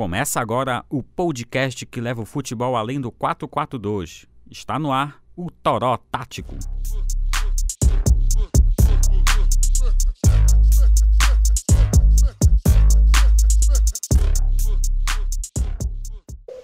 Começa 0.00 0.40
agora 0.40 0.84
o 0.88 1.02
podcast 1.02 1.84
que 1.84 2.00
leva 2.00 2.22
o 2.22 2.24
futebol 2.24 2.76
além 2.76 3.00
do 3.00 3.10
442. 3.10 4.26
Está 4.48 4.78
no 4.78 4.92
ar 4.92 5.16
o 5.36 5.50
Toró 5.50 5.98
Tático. 6.12 6.54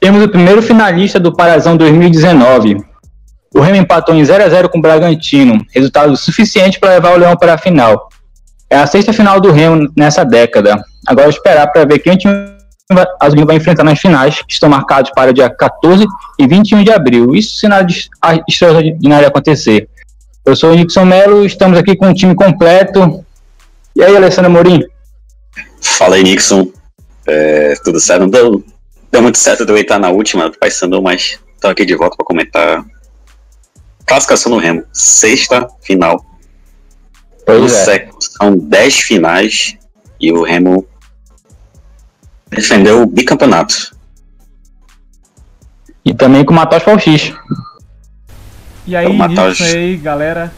Temos 0.00 0.22
o 0.22 0.28
primeiro 0.28 0.62
finalista 0.62 1.18
do 1.18 1.34
Parazão 1.34 1.76
2019. 1.76 2.76
O 3.52 3.60
Remo 3.60 3.78
empatou 3.78 4.14
em 4.14 4.24
0 4.24 4.44
a 4.44 4.48
0 4.48 4.68
com 4.68 4.78
o 4.78 4.80
Bragantino, 4.80 5.66
resultado 5.72 6.16
suficiente 6.16 6.78
para 6.78 6.90
levar 6.90 7.16
o 7.16 7.18
Leão 7.18 7.36
para 7.36 7.54
a 7.54 7.58
final. 7.58 8.08
É 8.70 8.76
a 8.76 8.86
sexta 8.86 9.12
final 9.12 9.40
do 9.40 9.50
Remo 9.50 9.92
nessa 9.96 10.24
década. 10.24 10.80
Agora 11.04 11.28
esperar 11.28 11.66
para 11.72 11.84
ver 11.84 11.98
quem 11.98 12.16
time 12.16 12.53
Azul 13.18 13.46
vai 13.46 13.56
enfrentar 13.56 13.82
nas 13.82 13.98
finais, 13.98 14.42
que 14.42 14.52
estão 14.52 14.68
marcados 14.68 15.10
para 15.14 15.32
dia 15.32 15.48
14 15.48 16.04
e 16.38 16.46
21 16.46 16.84
de 16.84 16.92
abril. 16.92 17.34
Isso 17.34 17.56
se 17.56 17.66
nada 17.66 17.86
extraordinário 18.46 19.26
acontecer. 19.26 19.88
Eu 20.44 20.54
sou 20.54 20.72
o 20.72 20.74
Nixon 20.74 21.06
Melo, 21.06 21.46
estamos 21.46 21.78
aqui 21.78 21.96
com 21.96 22.10
o 22.10 22.14
time 22.14 22.34
completo. 22.34 23.24
E 23.96 24.02
aí, 24.02 24.14
Alessandro 24.14 24.50
Morim? 24.50 24.84
Fala 25.80 26.16
aí, 26.16 26.22
Nixon. 26.22 26.70
É, 27.26 27.74
tudo 27.82 27.98
certo? 27.98 28.20
Não 28.20 28.28
deu, 28.28 28.62
deu 29.10 29.22
muito 29.22 29.38
certo 29.38 29.64
de 29.64 29.72
eu 29.72 29.78
estar 29.78 29.98
na 29.98 30.10
última 30.10 30.50
do 30.50 30.58
Paysandu, 30.58 31.00
mas 31.00 31.38
estou 31.54 31.70
aqui 31.70 31.86
de 31.86 31.96
volta 31.96 32.16
para 32.16 32.26
comentar 32.26 32.84
classificação 34.04 34.52
no 34.52 34.58
Remo. 34.58 34.84
Sexta 34.92 35.66
final. 35.80 36.22
Pois 37.46 37.88
é. 37.88 38.10
São 38.20 38.54
10 38.54 39.00
finais 39.00 39.78
e 40.20 40.30
o 40.30 40.42
Remo 40.42 40.86
defendeu 42.54 43.02
o 43.02 43.06
bicampeonato. 43.06 43.94
E 46.04 46.14
também 46.14 46.44
com 46.44 46.52
o 46.52 46.56
Matheus 46.56 46.82
Pauxix. 46.82 47.32
E 48.86 48.94
aí, 48.94 49.06
então, 49.06 49.50
isso 49.50 49.64
aí, 49.64 49.96
galera. 49.96 50.52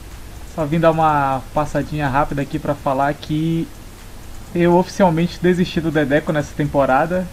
Só 0.54 0.64
vim 0.64 0.80
dar 0.80 0.90
uma 0.90 1.42
passadinha 1.52 2.08
rápida 2.08 2.42
aqui 2.42 2.58
para 2.58 2.74
falar 2.74 3.12
que 3.12 3.68
eu 4.54 4.74
oficialmente 4.74 5.38
desisti 5.40 5.80
do 5.80 5.90
Dedeco 5.90 6.32
nessa 6.32 6.52
temporada. 6.56 7.26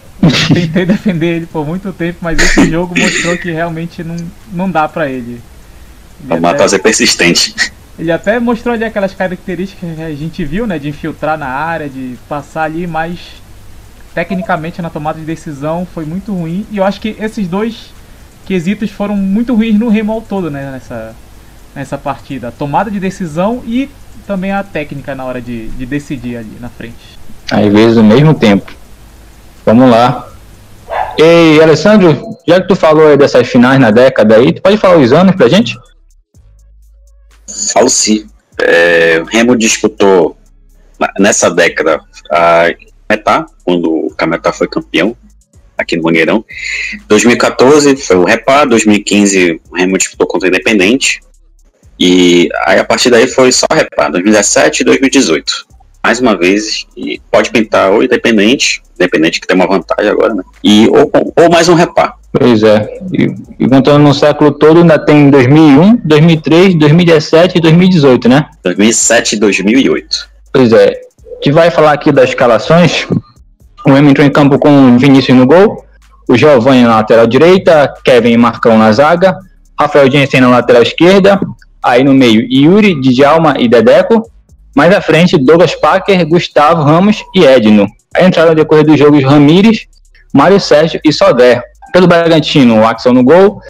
Tentei 0.52 0.84
defender 0.86 1.36
ele 1.36 1.46
por 1.46 1.66
muito 1.66 1.92
tempo, 1.92 2.18
mas 2.20 2.38
esse 2.38 2.70
jogo 2.70 2.98
mostrou 2.98 3.36
que 3.38 3.50
realmente 3.50 4.04
não, 4.04 4.16
não 4.52 4.70
dá 4.70 4.86
para 4.86 5.08
ele. 5.08 5.40
ele 6.22 6.38
o 6.38 6.40
Matheus 6.40 6.74
é 6.74 6.78
persistente. 6.78 7.54
Ele 7.98 8.12
até 8.12 8.38
mostrou 8.38 8.74
ali 8.74 8.84
aquelas 8.84 9.14
características 9.14 9.96
que 9.96 10.02
a 10.02 10.14
gente 10.14 10.44
viu, 10.44 10.66
né? 10.66 10.78
De 10.78 10.88
infiltrar 10.88 11.38
na 11.38 11.48
área, 11.48 11.88
de 11.88 12.16
passar 12.28 12.64
ali, 12.64 12.86
mas 12.86 13.18
tecnicamente 14.14 14.80
na 14.80 14.88
tomada 14.88 15.18
de 15.18 15.24
decisão 15.24 15.86
foi 15.92 16.04
muito 16.04 16.32
ruim. 16.32 16.66
E 16.70 16.78
eu 16.78 16.84
acho 16.84 17.00
que 17.00 17.16
esses 17.18 17.48
dois 17.48 17.92
quesitos 18.46 18.90
foram 18.90 19.16
muito 19.16 19.54
ruins 19.54 19.78
no 19.78 19.88
Remo 19.88 20.12
ao 20.12 20.20
todo, 20.20 20.50
né, 20.50 20.70
nessa, 20.70 21.14
nessa 21.74 21.98
partida. 21.98 22.48
A 22.48 22.52
tomada 22.52 22.90
de 22.90 23.00
decisão 23.00 23.62
e 23.66 23.90
também 24.26 24.52
a 24.52 24.62
técnica 24.62 25.14
na 25.14 25.24
hora 25.24 25.40
de, 25.40 25.68
de 25.68 25.84
decidir 25.84 26.36
ali 26.36 26.56
na 26.60 26.68
frente. 26.68 27.18
Às 27.50 27.72
vezes 27.72 27.98
ao 27.98 28.04
mesmo 28.04 28.34
tempo. 28.34 28.72
Vamos 29.66 29.90
lá. 29.90 30.28
Ei, 31.18 31.60
Alessandro, 31.62 32.36
já 32.46 32.60
que 32.60 32.68
tu 32.68 32.76
falou 32.76 33.08
aí 33.08 33.16
dessas 33.16 33.48
finais 33.48 33.80
na 33.80 33.90
década 33.90 34.36
aí, 34.36 34.52
tu 34.52 34.62
pode 34.62 34.76
falar 34.76 34.98
os 34.98 35.12
anos 35.12 35.34
pra 35.34 35.48
gente? 35.48 35.76
Falo 37.72 37.88
sim. 37.88 38.26
É, 38.60 39.20
o 39.20 39.24
Remo 39.24 39.56
disputou 39.56 40.36
nessa 41.18 41.50
década 41.50 42.00
a 42.30 42.68
Cametá, 43.08 43.46
quando 43.64 43.90
o 43.90 44.14
Cametá 44.14 44.52
foi 44.52 44.68
campeão 44.68 45.16
aqui 45.76 45.96
no 45.96 46.02
Mangueirão. 46.02 46.44
2014 47.08 47.96
foi 47.96 48.16
o 48.16 48.24
Repá, 48.24 48.64
2015 48.64 49.60
o 49.70 49.76
Remo 49.76 49.98
disputou 49.98 50.26
contra 50.26 50.48
o 50.48 50.50
Independente. 50.50 51.20
E 51.98 52.48
aí 52.66 52.78
a 52.78 52.84
partir 52.84 53.10
daí 53.10 53.28
foi 53.28 53.52
só 53.52 53.66
Repá, 53.72 54.08
2017 54.08 54.80
e 54.80 54.84
2018. 54.84 55.66
Mais 56.02 56.20
uma 56.20 56.36
vez, 56.36 56.86
e 56.96 57.20
pode 57.30 57.50
pintar 57.50 57.90
ou 57.90 58.02
Independente, 58.02 58.82
Independente 58.94 59.40
que 59.40 59.46
tem 59.46 59.56
uma 59.56 59.66
vantagem 59.66 60.10
agora, 60.10 60.34
né? 60.34 60.42
E, 60.62 60.86
ou, 60.88 61.10
ou 61.36 61.50
mais 61.50 61.68
um 61.68 61.74
Repá. 61.74 62.14
Pois 62.32 62.62
é. 62.62 62.98
E, 63.12 63.34
e 63.58 63.68
contando 63.68 64.02
no 64.02 64.12
século 64.12 64.52
todo, 64.52 64.80
ainda 64.80 64.98
tem 64.98 65.30
2001, 65.30 65.96
2003, 66.04 66.74
2017 66.74 67.58
e 67.58 67.60
2018, 67.60 68.28
né? 68.28 68.46
2007 68.62 69.36
e 69.36 69.38
2008. 69.38 70.30
Pois 70.52 70.72
é 70.72 71.00
que 71.44 71.52
vai 71.52 71.70
falar 71.70 71.92
aqui 71.92 72.10
das 72.10 72.30
escalações. 72.30 73.06
O 73.86 73.94
entrou 73.94 74.26
em 74.26 74.30
campo 74.30 74.58
com 74.58 74.96
Vinícius 74.96 75.36
no 75.36 75.46
gol, 75.46 75.84
o 76.26 76.38
Giovanni 76.38 76.84
na 76.84 76.96
lateral 76.96 77.26
direita, 77.26 77.92
Kevin 78.02 78.30
e 78.30 78.38
Marcão 78.38 78.78
na 78.78 78.90
zaga, 78.90 79.36
Rafael 79.78 80.10
Jensen 80.10 80.40
na 80.40 80.48
lateral 80.48 80.80
esquerda, 80.80 81.38
aí 81.82 82.02
no 82.02 82.14
meio 82.14 82.50
Yuri, 82.50 82.98
Djalma 82.98 83.56
e 83.58 83.68
Dedeco, 83.68 84.26
mais 84.74 84.90
à 84.94 85.02
frente 85.02 85.36
Douglas 85.36 85.74
Packer, 85.74 86.26
Gustavo 86.26 86.82
Ramos 86.82 87.22
e 87.34 87.44
Edno. 87.44 87.86
Aí 88.16 88.26
entraram 88.26 88.52
no 88.52 88.56
decorrer 88.56 88.86
dos 88.86 88.98
jogos 88.98 89.22
Ramires, 89.22 89.86
Mário 90.32 90.58
Sérgio 90.58 90.98
e 91.04 91.12
Soder. 91.12 91.62
Pelo 91.92 92.06
Bragantino, 92.06 92.80
o 92.80 92.86
Axel 92.86 93.12
no 93.12 93.22
gol, 93.22 93.60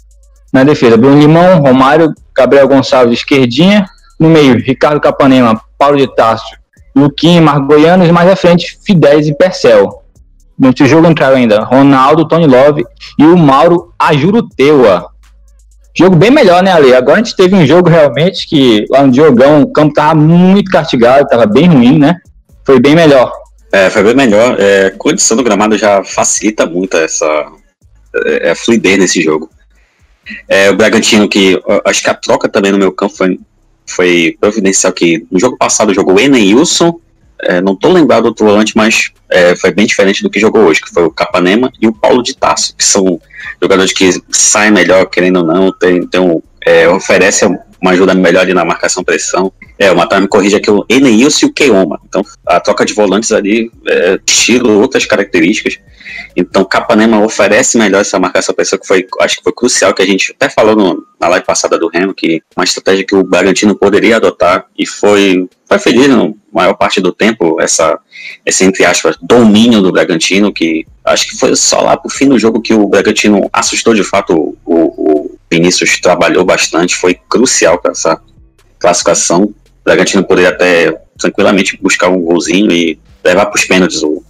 na 0.53 0.63
defesa 0.63 0.95
Bruno 0.95 1.19
Limão, 1.19 1.59
Romário, 1.59 2.13
Gabriel 2.33 2.69
Gonçalves 2.69 3.19
esquerdinha, 3.19 3.85
no 4.17 4.29
meio 4.29 4.63
Ricardo 4.63 5.01
Capanema, 5.01 5.59
Paulo 5.77 5.97
de 5.97 6.07
Tasso 6.15 6.55
Luquinha, 6.95 7.41
Marco 7.41 7.67
Goianos, 7.67 8.09
mais 8.09 8.29
à 8.29 8.35
frente, 8.35 8.79
Fidesz 8.85 9.27
e 9.27 9.35
Percel. 9.35 10.03
No 10.57 10.71
jogo 10.87 11.07
entraram 11.07 11.35
ainda 11.35 11.63
Ronaldo, 11.63 12.27
Tony 12.27 12.47
Love 12.47 12.85
e 13.19 13.25
o 13.25 13.37
Mauro 13.37 13.93
Ajuruteua. 13.99 15.09
Jogo 15.93 16.15
bem 16.15 16.31
melhor, 16.31 16.63
né, 16.63 16.71
Ale? 16.71 16.93
Agora 16.93 17.19
a 17.19 17.23
gente 17.23 17.35
teve 17.35 17.55
um 17.55 17.65
jogo 17.65 17.89
realmente 17.89 18.47
que 18.47 18.85
lá 18.89 19.03
no 19.03 19.11
Diogão 19.11 19.61
o 19.61 19.71
campo 19.71 19.93
tava 19.93 20.15
muito 20.15 20.71
castigado, 20.71 21.27
tava 21.27 21.45
bem 21.45 21.67
ruim, 21.67 21.99
né? 21.99 22.17
Foi 22.65 22.79
bem 22.79 22.95
melhor. 22.95 23.31
É, 23.71 23.89
foi 23.89 24.03
bem 24.03 24.15
melhor. 24.15 24.57
É, 24.59 24.87
a 24.87 24.91
condição 24.91 25.35
do 25.35 25.43
gramado 25.43 25.77
já 25.77 26.03
facilita 26.03 26.65
muito 26.65 26.97
essa 26.97 27.25
é, 28.25 28.51
a 28.51 28.55
fluidez 28.55 28.97
nesse 28.97 29.21
jogo. 29.21 29.49
É, 30.47 30.69
o 30.69 30.75
Bragantino, 30.75 31.29
que 31.29 31.61
acho 31.85 32.01
que 32.01 32.09
a 32.09 32.13
troca 32.13 32.49
também 32.49 32.71
no 32.71 32.77
meu 32.77 32.91
campo 32.91 33.15
foi 33.15 33.39
foi 33.87 34.37
providencial 34.39 34.91
que 34.93 35.25
no 35.31 35.39
jogo 35.39 35.57
passado 35.57 35.93
jogou 35.93 36.19
Eneilson, 36.19 36.99
é, 37.41 37.61
não 37.61 37.75
tô 37.75 37.91
lembrado 37.91 38.23
do 38.23 38.27
outro 38.29 38.45
volante, 38.45 38.73
mas 38.75 39.11
é, 39.29 39.55
foi 39.55 39.71
bem 39.71 39.85
diferente 39.85 40.23
do 40.23 40.29
que 40.29 40.39
jogou 40.39 40.63
hoje, 40.63 40.81
que 40.81 40.89
foi 40.89 41.03
o 41.03 41.11
Capanema 41.11 41.71
e 41.81 41.87
o 41.87 41.93
Paulo 41.93 42.23
de 42.23 42.35
Tasso, 42.35 42.75
que 42.75 42.83
são 42.83 43.19
jogadores 43.61 43.93
que 43.93 44.09
saem 44.29 44.71
melhor, 44.71 45.05
querendo 45.07 45.39
ou 45.39 45.45
não, 45.45 45.71
tem, 45.71 46.05
tem 46.07 46.21
um, 46.21 46.41
é, 46.65 46.87
oferece 46.89 47.45
uma 47.81 47.91
ajuda 47.91 48.13
melhor 48.13 48.41
ali 48.41 48.53
na 48.53 48.65
marcação 48.65 49.03
pressão. 49.03 49.51
É, 49.77 49.91
o 49.91 49.95
Matar 49.95 50.21
me 50.21 50.27
corrige 50.27 50.55
aqui 50.55 50.71
o 50.71 50.85
Eneilson 50.89 51.45
e 51.45 51.49
o 51.49 51.53
Keoma. 51.53 51.99
Então, 52.07 52.23
a 52.47 52.59
troca 52.59 52.85
de 52.85 52.93
volantes 52.93 53.31
ali, 53.31 53.69
é, 53.87 54.19
estilo, 54.27 54.79
outras 54.79 55.05
características. 55.05 55.77
Então, 56.35 56.65
Capanema 56.65 57.23
oferece 57.23 57.77
melhor 57.77 58.01
essa 58.01 58.19
marcação 58.19 58.53
pressão, 58.53 58.77
que 58.77 58.87
foi, 58.87 59.07
acho 59.21 59.37
que 59.37 59.43
foi 59.43 59.53
crucial, 59.53 59.93
que 59.93 60.01
a 60.01 60.05
gente 60.05 60.35
até 60.39 60.49
falou 60.49 60.75
no, 60.75 61.05
na 61.19 61.27
live 61.29 61.45
passada 61.45 61.77
do 61.77 61.87
Remo, 61.87 62.13
que 62.13 62.41
uma 62.55 62.63
estratégia 62.63 63.05
que 63.05 63.15
o 63.15 63.23
Bragantino 63.23 63.75
poderia 63.75 64.17
adotar, 64.17 64.65
e 64.77 64.85
foi, 64.85 65.47
foi 65.67 65.79
feliz 65.79 66.07
na 66.07 66.31
maior 66.53 66.73
parte 66.73 66.99
do 67.01 67.11
tempo, 67.11 67.59
essa, 67.59 67.97
esse, 68.45 68.63
entre 68.63 68.85
aspas, 68.85 69.17
domínio 69.21 69.81
do 69.81 69.91
Bragantino, 69.91 70.53
que 70.53 70.85
acho 71.03 71.27
que 71.27 71.37
foi 71.37 71.55
só 71.55 71.81
lá 71.81 71.95
pro 71.97 72.09
fim 72.09 72.27
do 72.27 72.39
jogo 72.39 72.61
que 72.61 72.73
o 72.73 72.87
Bragantino 72.87 73.49
assustou 73.53 73.93
de 73.93 74.03
fato 74.03 74.57
o, 74.65 74.75
o 74.75 75.35
Vinícius 75.51 75.99
trabalhou 75.99 76.43
bastante, 76.43 76.95
foi 76.95 77.17
crucial 77.29 77.77
para 77.79 77.91
essa 77.91 78.19
classificação. 78.79 79.43
O 79.43 79.55
Bragantino 79.83 80.23
poderia 80.23 80.49
até 80.49 80.91
tranquilamente 81.17 81.77
buscar 81.81 82.09
um 82.09 82.21
golzinho 82.21 82.71
e 82.71 82.99
levar 83.23 83.45
para 83.45 83.57
os 83.57 83.65
pênaltis 83.65 84.03
o, 84.03 84.23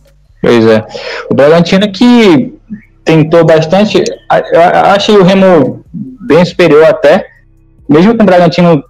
Pois 0.46 0.64
é. 0.68 0.86
O 1.28 1.34
Bragantino 1.34 1.92
que 1.92 2.54
tentou 3.04 3.44
bastante, 3.44 3.98
eu 3.98 4.62
achei 4.94 5.18
o 5.18 5.24
Remo 5.24 5.84
bem 5.92 6.46
superior 6.46 6.84
até, 6.84 7.26
mesmo 7.90 8.16
com 8.16 8.22
o 8.22 8.26
Bragantino 8.26 8.84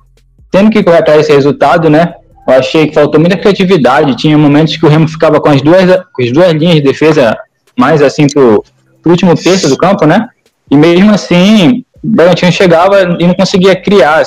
tendo 0.51 0.69
que 0.69 0.83
correr 0.83 0.97
atrás 0.97 1.19
desse 1.19 1.31
resultado, 1.31 1.89
né? 1.89 2.13
Eu 2.45 2.55
achei 2.55 2.87
que 2.87 2.93
faltou 2.93 3.21
muita 3.21 3.37
criatividade. 3.37 4.17
Tinha 4.17 4.37
momentos 4.37 4.75
que 4.75 4.85
o 4.85 4.89
Remo 4.89 5.07
ficava 5.07 5.39
com 5.39 5.47
as 5.47 5.61
duas, 5.61 5.85
com 6.13 6.21
as 6.21 6.31
duas 6.33 6.51
linhas 6.51 6.75
de 6.75 6.81
defesa 6.81 7.37
mais 7.77 8.01
assim 8.01 8.27
pro, 8.27 8.61
pro 9.01 9.11
último 9.11 9.33
terço 9.33 9.69
do 9.69 9.77
campo, 9.77 10.05
né? 10.05 10.27
E 10.69 10.75
mesmo 10.75 11.13
assim, 11.13 11.85
o 12.03 12.07
Bragantino 12.07 12.51
chegava 12.51 13.01
e 13.17 13.25
não 13.25 13.33
conseguia 13.33 13.77
criar. 13.77 14.23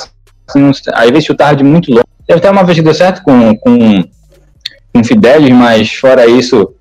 Assim, 0.47 0.71
às 0.93 1.09
vezes 1.11 1.25
chutava 1.25 1.55
de 1.55 1.63
muito 1.63 1.91
longe. 1.91 2.05
Até 2.27 2.49
uma 2.49 2.63
vez 2.63 2.75
que 2.75 2.83
deu 2.83 2.93
certo 2.95 3.21
com, 3.21 3.55
com, 3.55 4.03
com 4.91 5.03
Fidelis, 5.03 5.51
mas 5.51 5.93
fora 5.93 6.25
isso, 6.25 6.73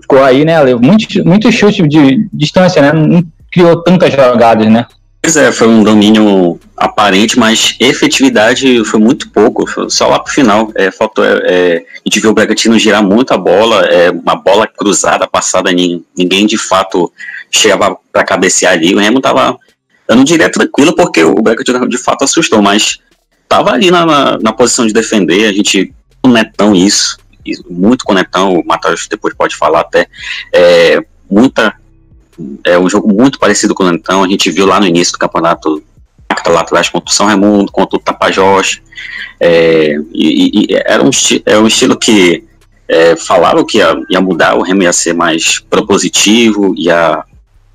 ficou 0.00 0.22
aí, 0.22 0.44
né? 0.44 0.62
Muito, 0.74 1.24
muito 1.24 1.50
chute 1.50 1.86
de 1.86 2.28
distância, 2.32 2.80
né? 2.82 2.92
Não 2.92 3.24
criou 3.50 3.82
tantas 3.82 4.12
jogadas, 4.12 4.68
né? 4.68 4.86
Pois 5.24 5.36
é, 5.36 5.52
foi 5.52 5.68
um 5.68 5.84
domínio 5.84 6.58
aparente, 6.76 7.38
mas 7.38 7.76
efetividade 7.78 8.84
foi 8.84 8.98
muito 8.98 9.30
pouco, 9.30 9.64
foi 9.68 9.88
só 9.88 10.08
lá 10.08 10.18
pro 10.18 10.32
final. 10.32 10.72
É, 10.74 10.90
faltou, 10.90 11.24
é, 11.24 11.40
é, 11.44 11.76
a 11.76 12.08
gente 12.08 12.18
viu 12.20 12.30
o 12.30 12.34
Bragantino 12.34 12.76
girar 12.76 13.04
muito 13.04 13.32
a 13.32 13.38
bola, 13.38 13.82
é, 13.86 14.10
uma 14.10 14.34
bola 14.34 14.66
cruzada, 14.66 15.28
passada, 15.28 15.70
ninguém 15.70 16.44
de 16.44 16.58
fato 16.58 17.12
chegava 17.52 17.96
para 18.12 18.24
cabecear 18.24 18.72
ali. 18.72 18.96
O 18.96 18.98
Remo 18.98 19.20
tava, 19.20 19.56
não 20.08 20.24
diria 20.24 20.50
tranquilo, 20.50 20.92
porque 20.92 21.22
o 21.22 21.36
Bragantino 21.36 21.88
de 21.88 21.98
fato 21.98 22.24
assustou, 22.24 22.60
mas 22.60 22.98
tava 23.48 23.70
ali 23.70 23.92
na, 23.92 24.04
na, 24.04 24.38
na 24.38 24.52
posição 24.52 24.88
de 24.88 24.92
defender, 24.92 25.46
a 25.46 25.52
gente, 25.52 25.94
o 26.20 26.28
Netão 26.28 26.74
isso, 26.74 27.16
muito 27.68 28.04
com 28.04 28.12
o 28.12 28.14
Netão, 28.14 28.62
Matheus 28.66 29.06
depois 29.08 29.34
pode 29.34 29.56
falar 29.56 29.80
até, 29.80 30.06
é, 30.52 31.04
muita 31.30 31.74
é 32.64 32.78
um 32.78 32.88
jogo 32.88 33.12
muito 33.12 33.38
parecido 33.38 33.74
com 33.74 33.82
o 33.82 33.86
Lantão. 33.86 34.24
A 34.24 34.28
gente 34.28 34.50
viu 34.50 34.66
lá 34.66 34.80
no 34.80 34.86
início 34.86 35.12
do 35.12 35.18
campeonato 35.18 35.82
lá 36.46 36.60
atrás 36.60 36.88
contra 36.88 37.10
o 37.10 37.12
São 37.12 37.26
Raimundo, 37.26 37.70
contra 37.70 37.96
o 37.96 38.00
Tapajós. 38.00 38.80
É, 39.38 39.96
e, 40.12 40.72
e, 40.72 40.74
era 40.84 41.02
um, 41.02 41.10
é 41.44 41.58
um 41.58 41.66
estilo 41.66 41.96
que 41.96 42.44
é, 42.88 43.16
falava 43.16 43.64
que 43.64 43.78
ia, 43.78 43.94
ia, 44.08 44.20
mudar, 44.20 44.56
o 44.56 44.62
Remo 44.62 44.82
ia 44.82 44.92
ser 44.92 45.12
mais 45.12 45.58
propositivo, 45.58 46.74
ia, 46.76 47.24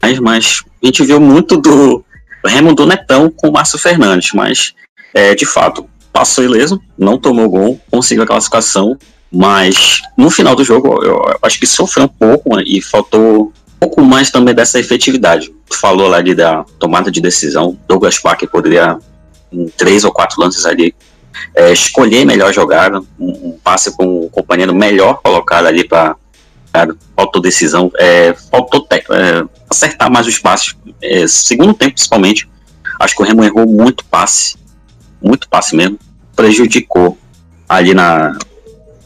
mas, 0.01 0.19
mas 0.19 0.63
a 0.81 0.85
gente 0.85 1.03
viu 1.03 1.19
muito 1.19 1.57
do 1.57 2.03
Remo 2.45 2.73
do 2.73 2.85
Netão 2.85 3.29
com 3.29 3.49
o 3.49 3.51
Márcio 3.51 3.79
Fernandes, 3.79 4.31
mas 4.33 4.73
é, 5.13 5.33
de 5.35 5.45
fato 5.45 5.87
passou 6.11 6.43
ileso, 6.43 6.81
não 6.97 7.17
tomou 7.17 7.49
gol, 7.49 7.79
conseguiu 7.91 8.23
a 8.23 8.27
classificação, 8.27 8.97
mas 9.31 10.01
no 10.17 10.29
final 10.29 10.55
do 10.55 10.63
jogo 10.63 11.03
eu, 11.03 11.21
acho 11.41 11.59
que 11.59 11.67
sofreu 11.67 12.05
um 12.05 12.07
pouco 12.07 12.59
e 12.61 12.81
faltou 12.81 13.51
pouco 13.79 14.01
mais 14.01 14.31
também 14.31 14.53
dessa 14.53 14.79
efetividade. 14.79 15.53
Tu 15.69 15.77
falou 15.77 16.07
lá 16.07 16.21
da 16.21 16.63
tomada 16.79 17.11
de 17.11 17.21
decisão. 17.21 17.77
Douglas 17.87 18.17
Parker 18.17 18.49
poderia, 18.49 18.97
em 19.51 19.67
três 19.69 20.03
ou 20.03 20.11
quatro 20.11 20.41
lances 20.41 20.65
ali, 20.65 20.95
é, 21.55 21.71
escolher 21.71 22.25
melhor 22.25 22.51
jogada, 22.53 22.99
um, 23.19 23.29
um, 23.29 23.59
passe 23.63 23.95
com 23.95 24.25
um 24.25 24.29
companheiro 24.29 24.73
melhor 24.73 25.21
colocado 25.21 25.67
ali 25.67 25.83
para 25.83 26.15
faltou 27.15 27.41
decisão, 27.41 27.91
é, 27.97 28.33
faltou 28.51 28.87
é, 28.91 29.43
acertar 29.69 30.11
mais 30.11 30.27
os 30.27 30.37
passes. 30.39 30.75
É, 31.01 31.27
segundo 31.27 31.73
tempo, 31.73 31.93
principalmente, 31.93 32.49
acho 32.99 33.15
que 33.15 33.21
o 33.21 33.25
Remo 33.25 33.43
errou 33.43 33.65
muito 33.65 34.03
passe, 34.05 34.55
muito 35.21 35.47
passe 35.49 35.75
mesmo, 35.75 35.99
prejudicou 36.35 37.17
ali 37.67 37.93
na, 37.93 38.37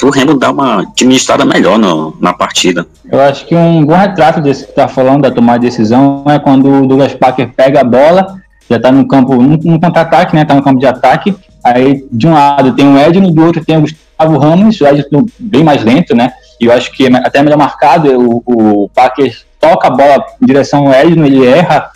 pro 0.02 0.10
Remo 0.10 0.34
dar 0.34 0.50
uma 0.50 0.82
administrada 0.82 1.46
melhor 1.46 1.78
no, 1.78 2.18
na 2.20 2.34
partida. 2.34 2.88
Eu 3.10 3.22
acho 3.22 3.46
que 3.46 3.56
um 3.56 3.86
bom 3.86 3.94
retrato 3.94 4.42
desse 4.42 4.66
que 4.66 4.74
tá 4.74 4.88
falando 4.88 5.22
da 5.22 5.30
tomada 5.30 5.60
de 5.60 5.68
decisão 5.68 6.24
é 6.28 6.40
quando 6.40 6.68
o 6.68 6.88
Douglas 6.88 7.14
Parker 7.14 7.50
pega 7.56 7.82
a 7.82 7.84
bola, 7.84 8.42
já 8.68 8.80
tá 8.80 8.92
no 8.92 9.08
campo, 9.08 9.36
no, 9.36 9.80
contra-ataque, 9.80 10.36
né? 10.36 10.44
Tá 10.44 10.56
no 10.56 10.64
campo 10.64 10.80
de 10.80 10.88
ataque. 10.88 11.36
Aí 11.64 12.04
de 12.12 12.28
um 12.28 12.34
lado 12.34 12.74
tem 12.74 12.92
o 12.92 12.98
Edno, 12.98 13.32
do 13.32 13.46
outro 13.46 13.64
tem 13.64 13.78
o 13.78 13.82
Gustavo 13.82 14.40
Ramos, 14.40 14.82
o 14.82 14.88
Edno 14.88 15.28
bem 15.38 15.64
mais 15.64 15.84
lento, 15.84 16.16
né? 16.16 16.32
E 16.60 16.66
eu 16.66 16.74
acho 16.74 16.92
que 16.92 17.06
é 17.06 17.16
até 17.18 17.44
melhor 17.44 17.60
marcado, 17.60 18.10
o, 18.10 18.44
o 18.84 18.90
Parker 18.90 19.32
toca 19.60 19.88
a 19.88 19.92
bola 19.92 20.26
em 20.42 20.46
direção 20.48 20.88
ao 20.88 20.94
Edno, 20.96 21.28
ele 21.28 21.46
erra, 21.46 21.92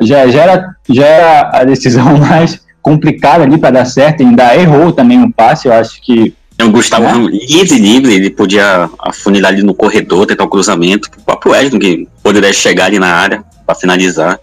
já 0.00 0.28
gera, 0.28 1.50
a 1.52 1.64
decisão 1.64 2.16
mais 2.18 2.60
complicada 2.80 3.42
ali 3.42 3.58
para 3.58 3.70
dar 3.70 3.84
certo, 3.84 4.22
ainda 4.22 4.54
errou 4.54 4.92
também 4.92 5.20
o 5.20 5.32
passe, 5.32 5.66
eu 5.66 5.72
acho 5.72 6.00
que 6.00 6.36
o 6.64 6.70
Gustavo 6.70 7.28
é. 7.28 7.30
livre, 7.30 7.78
livre, 7.78 8.14
ele 8.14 8.30
podia 8.30 8.90
afunilar 8.98 9.52
ali 9.52 9.62
no 9.62 9.74
corredor, 9.74 10.26
tentar 10.26 10.44
o 10.44 10.48
cruzamento. 10.48 11.08
O 11.16 11.22
próprio 11.22 11.54
Edson, 11.54 11.78
que 11.78 12.08
poderia 12.22 12.52
chegar 12.52 12.86
ali 12.86 12.98
na 12.98 13.14
área 13.14 13.44
para 13.64 13.76
finalizar. 13.76 14.40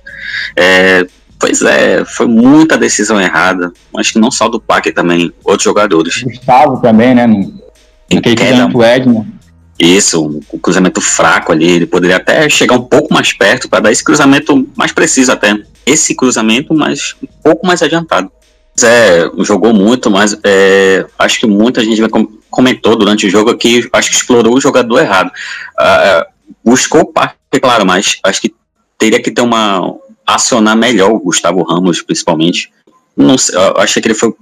É, 0.55 1.05
pois 1.37 1.61
é, 1.61 2.05
foi 2.05 2.25
muita 2.25 2.77
decisão 2.77 3.19
errada. 3.19 3.73
Acho 3.97 4.13
que 4.13 4.19
não 4.19 4.31
só 4.31 4.47
do 4.47 4.61
Paque 4.61 4.93
também, 4.93 5.31
outros 5.43 5.63
jogadores. 5.63 6.23
Gustavo 6.23 6.81
também, 6.81 7.13
né? 7.13 7.27
Naquele 8.11 8.35
cruzamento 8.35 8.83
Edson. 8.83 9.25
Isso, 9.77 10.41
um 10.53 10.57
cruzamento 10.59 11.01
fraco 11.01 11.51
ali. 11.51 11.69
Ele 11.69 11.85
poderia 11.85 12.15
até 12.15 12.47
chegar 12.47 12.75
um 12.75 12.83
pouco 12.83 13.13
mais 13.13 13.33
perto 13.33 13.67
para 13.67 13.81
dar 13.81 13.91
esse 13.91 14.03
cruzamento 14.03 14.67
mais 14.75 14.93
preciso 14.93 15.31
até. 15.31 15.53
Esse 15.85 16.15
cruzamento, 16.15 16.73
mas 16.73 17.13
um 17.21 17.27
pouco 17.43 17.67
mais 17.67 17.81
adiantado. 17.83 18.31
É, 18.83 19.29
jogou 19.39 19.73
muito, 19.73 20.11
mas 20.11 20.37
é, 20.43 21.05
acho 21.17 21.39
que 21.39 21.47
muita 21.47 21.83
gente 21.83 22.01
comentou 22.49 22.97
durante 22.97 23.25
o 23.25 23.29
jogo 23.29 23.55
que 23.57 23.87
acho 23.91 24.09
que 24.09 24.15
explorou 24.15 24.55
o 24.55 24.61
jogador 24.61 24.99
errado. 24.99 25.31
Uh, 25.79 26.25
buscou 26.63 27.01
o 27.01 27.05
parque, 27.05 27.37
claro, 27.61 27.85
mas 27.85 28.17
acho 28.23 28.41
que 28.41 28.53
teria 28.97 29.21
que 29.21 29.31
ter 29.31 29.41
uma. 29.41 29.95
acionar 30.25 30.75
melhor 30.75 31.11
o 31.11 31.19
Gustavo 31.19 31.63
Ramos, 31.63 32.01
principalmente. 32.01 32.71
Não 33.15 33.37
sei, 33.37 33.55
achei 33.77 34.01
que 34.01 34.07
ele 34.07 34.15
foi 34.15 34.33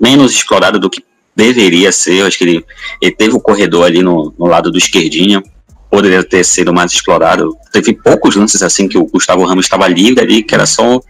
menos 0.00 0.32
explorado 0.32 0.78
do 0.78 0.88
que 0.88 1.04
deveria 1.36 1.92
ser. 1.92 2.20
Eu 2.20 2.26
acho 2.26 2.38
que 2.38 2.44
ele, 2.44 2.64
ele 3.00 3.12
teve 3.12 3.34
o 3.34 3.40
corredor 3.40 3.84
ali 3.84 4.02
no, 4.02 4.34
no 4.38 4.46
lado 4.46 4.70
do 4.70 4.78
esquerdinha. 4.78 5.42
Poderia 5.90 6.24
ter 6.24 6.44
sido 6.44 6.72
mais 6.72 6.92
explorado. 6.92 7.56
Teve 7.72 7.92
poucos 7.92 8.36
lances 8.36 8.62
assim 8.62 8.88
que 8.88 8.98
o 8.98 9.06
Gustavo 9.06 9.44
Ramos 9.44 9.66
estava 9.66 9.86
livre 9.86 10.22
ali, 10.22 10.42
que 10.42 10.54
era 10.54 10.66
só 10.66 11.00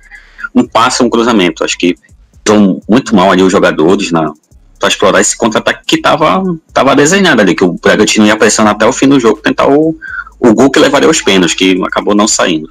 um 0.55 0.67
passe, 0.67 1.03
um 1.03 1.11
cruzamento. 1.11 1.65
Acho 1.65 1.79
que 1.79 1.97
estão 2.45 2.81
muito 2.89 3.17
mal 3.17 3.31
ali 3.31 3.43
os 3.43 3.51
jogadores 3.51 4.13
na 4.13 4.33
para 4.79 4.89
explorar 4.89 5.21
esse 5.21 5.35
contra-ataque 5.35 5.81
que 5.87 5.97
estava 5.97 6.43
tava 6.73 6.95
desenhado 6.95 7.41
ali, 7.41 7.55
que 7.55 7.65
o 7.65 7.73
Bragantino 7.73 8.27
ia 8.27 8.37
pressionar 8.37 8.75
até 8.75 8.85
o 8.85 8.93
fim 8.93 9.09
do 9.09 9.19
jogo, 9.19 9.41
tentar 9.41 9.67
o, 9.67 9.97
o 10.39 10.55
gol 10.55 10.71
que 10.71 10.79
levaria 10.79 11.09
aos 11.09 11.23
pênaltis, 11.23 11.57
que 11.57 11.81
acabou 11.83 12.15
não 12.15 12.29
saindo. 12.29 12.69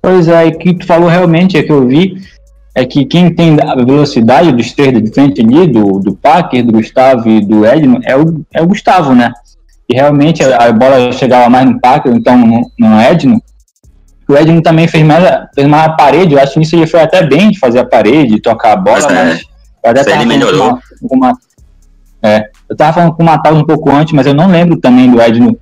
Pois 0.00 0.28
é, 0.28 0.44
o 0.44 0.58
que 0.58 0.74
tu 0.74 0.86
falou 0.86 1.08
realmente, 1.08 1.56
é 1.56 1.64
que 1.64 1.72
eu 1.72 1.84
vi, 1.88 2.22
é 2.76 2.84
que 2.84 3.04
quem 3.06 3.34
tem 3.34 3.56
a 3.60 3.74
velocidade 3.74 4.52
do 4.52 4.60
esquerdo 4.60 5.00
de 5.00 5.10
frente 5.12 5.40
ali, 5.40 5.66
do, 5.66 5.98
do 5.98 6.14
Packer, 6.14 6.64
do 6.64 6.72
Gustavo 6.72 7.28
e 7.28 7.40
do 7.40 7.66
Edno, 7.66 7.98
é 8.04 8.16
o, 8.16 8.44
é 8.52 8.62
o 8.62 8.66
Gustavo, 8.66 9.14
né? 9.14 9.32
E 9.88 9.94
realmente 9.94 10.44
a, 10.44 10.68
a 10.68 10.72
bola 10.72 11.10
chegava 11.10 11.50
mais 11.50 11.66
no 11.68 11.80
Packer, 11.80 12.14
então 12.14 12.38
no, 12.38 12.70
no 12.78 13.00
Edno, 13.00 13.42
o 14.32 14.36
Edno 14.36 14.62
também 14.62 14.88
fez 14.88 15.04
mais, 15.04 15.24
fez 15.54 15.66
mais 15.66 15.86
a 15.86 15.90
parede, 15.90 16.34
eu 16.34 16.40
acho 16.40 16.54
que 16.54 16.60
isso 16.60 16.76
ele 16.76 16.86
foi 16.86 17.00
até 17.00 17.22
bem 17.26 17.50
de 17.50 17.58
fazer 17.58 17.80
a 17.80 17.84
parede, 17.84 18.40
tocar 18.40 18.72
a 18.72 18.76
bola, 18.76 19.06
mas, 19.10 19.42
mas 19.84 20.00
até 20.00 20.12
ele 20.12 20.26
melhorou. 20.26 20.78
Com 21.06 21.16
uma, 21.16 21.36
é, 22.22 22.48
eu 22.68 22.74
tava 22.74 22.94
falando 22.94 23.14
com 23.14 23.22
o 23.22 23.26
Matheus 23.26 23.58
um 23.58 23.64
pouco 23.64 23.90
antes, 23.90 24.14
mas 24.14 24.26
eu 24.26 24.32
não 24.32 24.48
lembro 24.48 24.78
também 24.78 25.10
do 25.10 25.20
Edno 25.20 25.58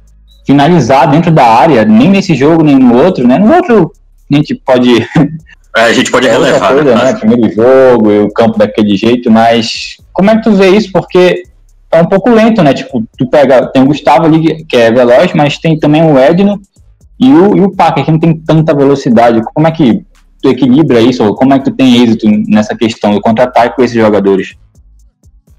finalizar 0.47 1.11
dentro 1.11 1.33
da 1.33 1.45
área, 1.45 1.85
nem 1.85 2.09
nesse 2.09 2.35
jogo, 2.35 2.63
nem 2.63 2.77
no 2.77 3.03
outro, 3.03 3.27
né? 3.27 3.39
No 3.39 3.53
outro 3.53 3.93
a 4.31 4.37
gente 4.37 4.55
pode. 4.55 5.07
É, 5.75 5.85
a 5.85 5.93
gente 5.95 6.11
pode 6.11 6.29
é 6.29 6.31
relevar. 6.31 6.75
Coisa, 6.75 6.95
né? 6.95 7.15
Primeiro 7.15 7.51
jogo 7.51 8.13
e 8.13 8.21
o 8.21 8.31
campo 8.31 8.59
daquele 8.59 8.95
jeito, 8.95 9.31
mas 9.31 9.97
como 10.13 10.31
é 10.31 10.37
que 10.37 10.43
tu 10.43 10.53
vê 10.53 10.69
isso? 10.69 10.93
Porque 10.93 11.45
é 11.91 11.99
um 11.99 12.05
pouco 12.05 12.29
lento, 12.29 12.63
né? 12.63 12.75
Tipo, 12.75 13.03
tu 13.17 13.27
pega, 13.27 13.69
tem 13.69 13.83
o 13.83 13.87
Gustavo 13.87 14.27
ali 14.27 14.67
que 14.67 14.77
é 14.77 14.93
veloz, 14.93 15.33
mas 15.33 15.57
tem 15.57 15.79
também 15.79 16.03
o 16.03 16.19
Edno 16.19 16.61
e 17.23 17.33
o, 17.33 17.57
e 17.57 17.61
o 17.61 17.71
Paca, 17.71 18.03
que 18.03 18.11
não 18.11 18.19
tem 18.19 18.37
tanta 18.37 18.75
velocidade, 18.75 19.41
como 19.55 19.69
é 19.69 19.71
que 19.71 20.05
tu 20.43 20.49
equilibra 20.49 21.01
isso? 21.01 21.33
Como 21.35 21.55
é 21.55 21.59
que 21.61 21.67
tu 21.67 21.71
tem 21.71 22.03
êxito 22.03 22.27
nessa 22.49 22.75
questão 22.75 23.15
do 23.15 23.21
contra-ataque 23.21 23.77
com 23.77 23.85
esses 23.85 23.97
jogadores? 23.97 24.57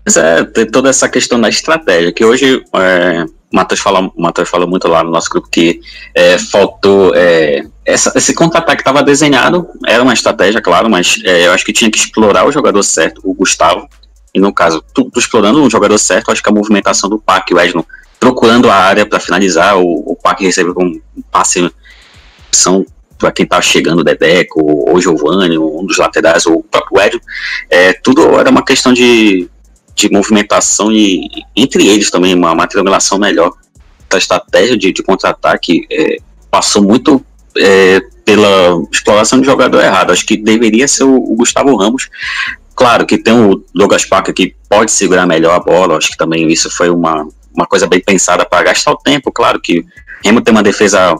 Pois 0.04 0.18
é, 0.18 0.44
tem 0.44 0.70
toda 0.70 0.90
essa 0.90 1.08
questão 1.08 1.40
da 1.40 1.48
estratégia, 1.48 2.12
que 2.12 2.26
hoje 2.26 2.62
é, 2.76 3.26
Matheus 3.54 3.80
fala, 3.80 4.12
fala 4.46 4.68
muito 4.68 4.90
lá 4.90 5.06
no 5.06 5.12
nosso 5.12 5.30
grupo 5.30 5.48
que 5.50 5.80
é, 6.14 6.38
faltou. 6.38 7.14
É, 7.16 7.66
essa, 7.86 8.12
esse 8.14 8.34
contra-ataque 8.34 8.82
estava 8.82 9.02
desenhado, 9.02 9.66
era 9.88 10.04
uma 10.04 10.14
estratégia, 10.14 10.62
claro, 10.62 10.90
mas 10.90 11.22
é, 11.24 11.48
eu 11.48 11.54
acho 11.54 11.64
que 11.64 11.72
tinha 11.72 11.90
que 11.90 11.98
explorar 11.98 12.46
o 12.46 12.52
jogador 12.52 12.84
certo, 12.84 13.22
o 13.24 13.34
Gustavo. 13.34 13.88
E 14.36 14.40
no 14.40 14.54
caso, 14.54 14.84
tu, 14.94 15.10
tu 15.10 15.18
explorando 15.18 15.64
o 15.64 15.70
jogador 15.70 15.98
certo, 15.98 16.30
acho 16.30 16.44
que 16.44 16.50
a 16.50 16.54
movimentação 16.54 17.10
do 17.10 17.20
Pac 17.20 17.50
e 17.50 17.56
o 17.56 17.60
Edno 17.62 17.86
procurando 18.24 18.70
a 18.70 18.76
área 18.76 19.06
para 19.06 19.20
finalizar. 19.20 19.78
O, 19.78 20.12
o 20.12 20.16
Pac 20.16 20.42
recebeu 20.42 20.74
um 20.80 21.02
passe 21.30 21.70
são 22.50 22.86
para 23.18 23.32
quem 23.32 23.46
tá 23.46 23.62
chegando, 23.62 24.00
o 24.00 24.04
Dedeco, 24.04 24.62
ou 24.62 24.96
o 24.96 25.02
Giovanni, 25.02 25.58
um 25.58 25.86
dos 25.86 25.98
laterais, 25.98 26.46
ou 26.46 26.60
o 26.60 26.64
próprio 26.64 27.02
Edson, 27.02 27.20
é, 27.70 27.94
tudo 27.94 28.38
era 28.38 28.50
uma 28.50 28.64
questão 28.64 28.94
de, 28.94 29.50
de 29.96 30.10
movimentação 30.10 30.92
e 30.92 31.30
entre 31.56 31.88
eles 31.88 32.10
também, 32.10 32.34
uma, 32.34 32.52
uma 32.52 32.68
triangulação 32.68 33.18
melhor. 33.18 33.52
A 34.12 34.18
estratégia 34.18 34.78
de, 34.78 34.92
de 34.92 35.04
contra-ataque 35.04 35.86
é, 35.92 36.18
passou 36.52 36.84
muito 36.84 37.26
é, 37.58 38.02
pela 38.24 38.82
exploração 38.92 39.40
de 39.40 39.46
jogador 39.46 39.82
errado. 39.82 40.12
Acho 40.12 40.26
que 40.26 40.38
deveria 40.38 40.88
ser 40.88 41.04
o, 41.04 41.16
o 41.16 41.36
Gustavo 41.36 41.76
Ramos. 41.76 42.10
Claro 42.76 43.06
que 43.06 43.18
tem 43.18 43.34
o 43.34 43.64
Douglas 43.74 44.06
Paca 44.06 44.32
que 44.32 44.56
pode 44.70 44.92
segurar 44.92 45.26
melhor 45.26 45.56
a 45.56 45.60
bola, 45.60 45.98
acho 45.98 46.12
que 46.12 46.18
também 46.18 46.52
isso 46.52 46.70
foi 46.70 46.90
uma, 46.90 47.26
uma 47.54 47.66
coisa 47.66 47.88
bem 47.88 48.02
pensada 48.02 48.46
para 48.46 48.64
gastar 48.64 48.92
o 48.92 48.98
tempo. 48.98 49.32
Claro 49.32 49.60
que 49.60 49.86
Remo 50.24 50.42
tem 50.42 50.54
uma 50.54 50.64
defesa 50.64 51.16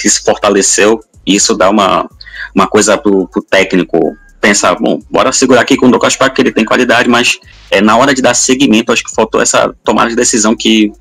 que 0.00 0.08
se 0.10 0.22
fortaleceu 0.22 1.00
e 1.24 1.36
isso 1.36 1.56
dá 1.56 1.70
uma, 1.70 2.08
uma 2.54 2.66
coisa 2.66 2.98
pro, 2.98 3.28
o 3.34 3.42
técnico 3.42 4.16
pensar, 4.40 4.76
bom, 4.76 5.00
bora 5.10 5.32
segurar 5.32 5.62
aqui 5.62 5.76
com 5.76 5.86
o 5.86 5.90
Douglas 5.90 6.16
Park, 6.16 6.34
que 6.34 6.42
ele 6.42 6.52
tem 6.52 6.64
qualidade, 6.64 7.08
mas 7.08 7.40
é, 7.70 7.80
na 7.80 7.96
hora 7.96 8.14
de 8.14 8.22
dar 8.22 8.34
seguimento, 8.34 8.92
acho 8.92 9.02
que 9.02 9.12
faltou 9.12 9.40
essa 9.40 9.74
tomada 9.82 10.10
de 10.10 10.14
decisão 10.14 10.54
que 10.54 10.92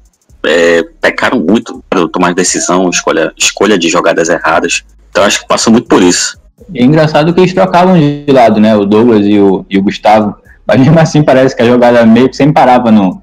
é, 0.43 0.83
pecaram 1.01 1.39
muito 1.39 1.83
para 1.89 2.07
tomar 2.07 2.33
decisão, 2.33 2.89
escolha, 2.89 3.31
escolha 3.37 3.77
de 3.77 3.89
jogadas 3.89 4.29
erradas. 4.29 4.83
Então 5.09 5.23
acho 5.23 5.41
que 5.41 5.47
passou 5.47 5.71
muito 5.71 5.87
por 5.87 6.01
isso. 6.01 6.39
É 6.73 6.83
engraçado 6.83 7.33
que 7.33 7.39
eles 7.39 7.53
trocavam 7.53 7.97
de 7.97 8.25
lado, 8.31 8.59
né? 8.59 8.75
O 8.75 8.85
Douglas 8.85 9.25
e 9.25 9.39
o, 9.39 9.65
e 9.69 9.77
o 9.77 9.83
Gustavo. 9.83 10.35
Mas 10.65 10.79
mesmo 10.79 10.99
assim 10.99 11.21
parece 11.21 11.55
que 11.55 11.61
a 11.61 11.65
jogada 11.65 12.05
meio 12.05 12.29
que 12.29 12.35
sempre 12.35 12.53
parava 12.53 12.91
no, 12.91 13.21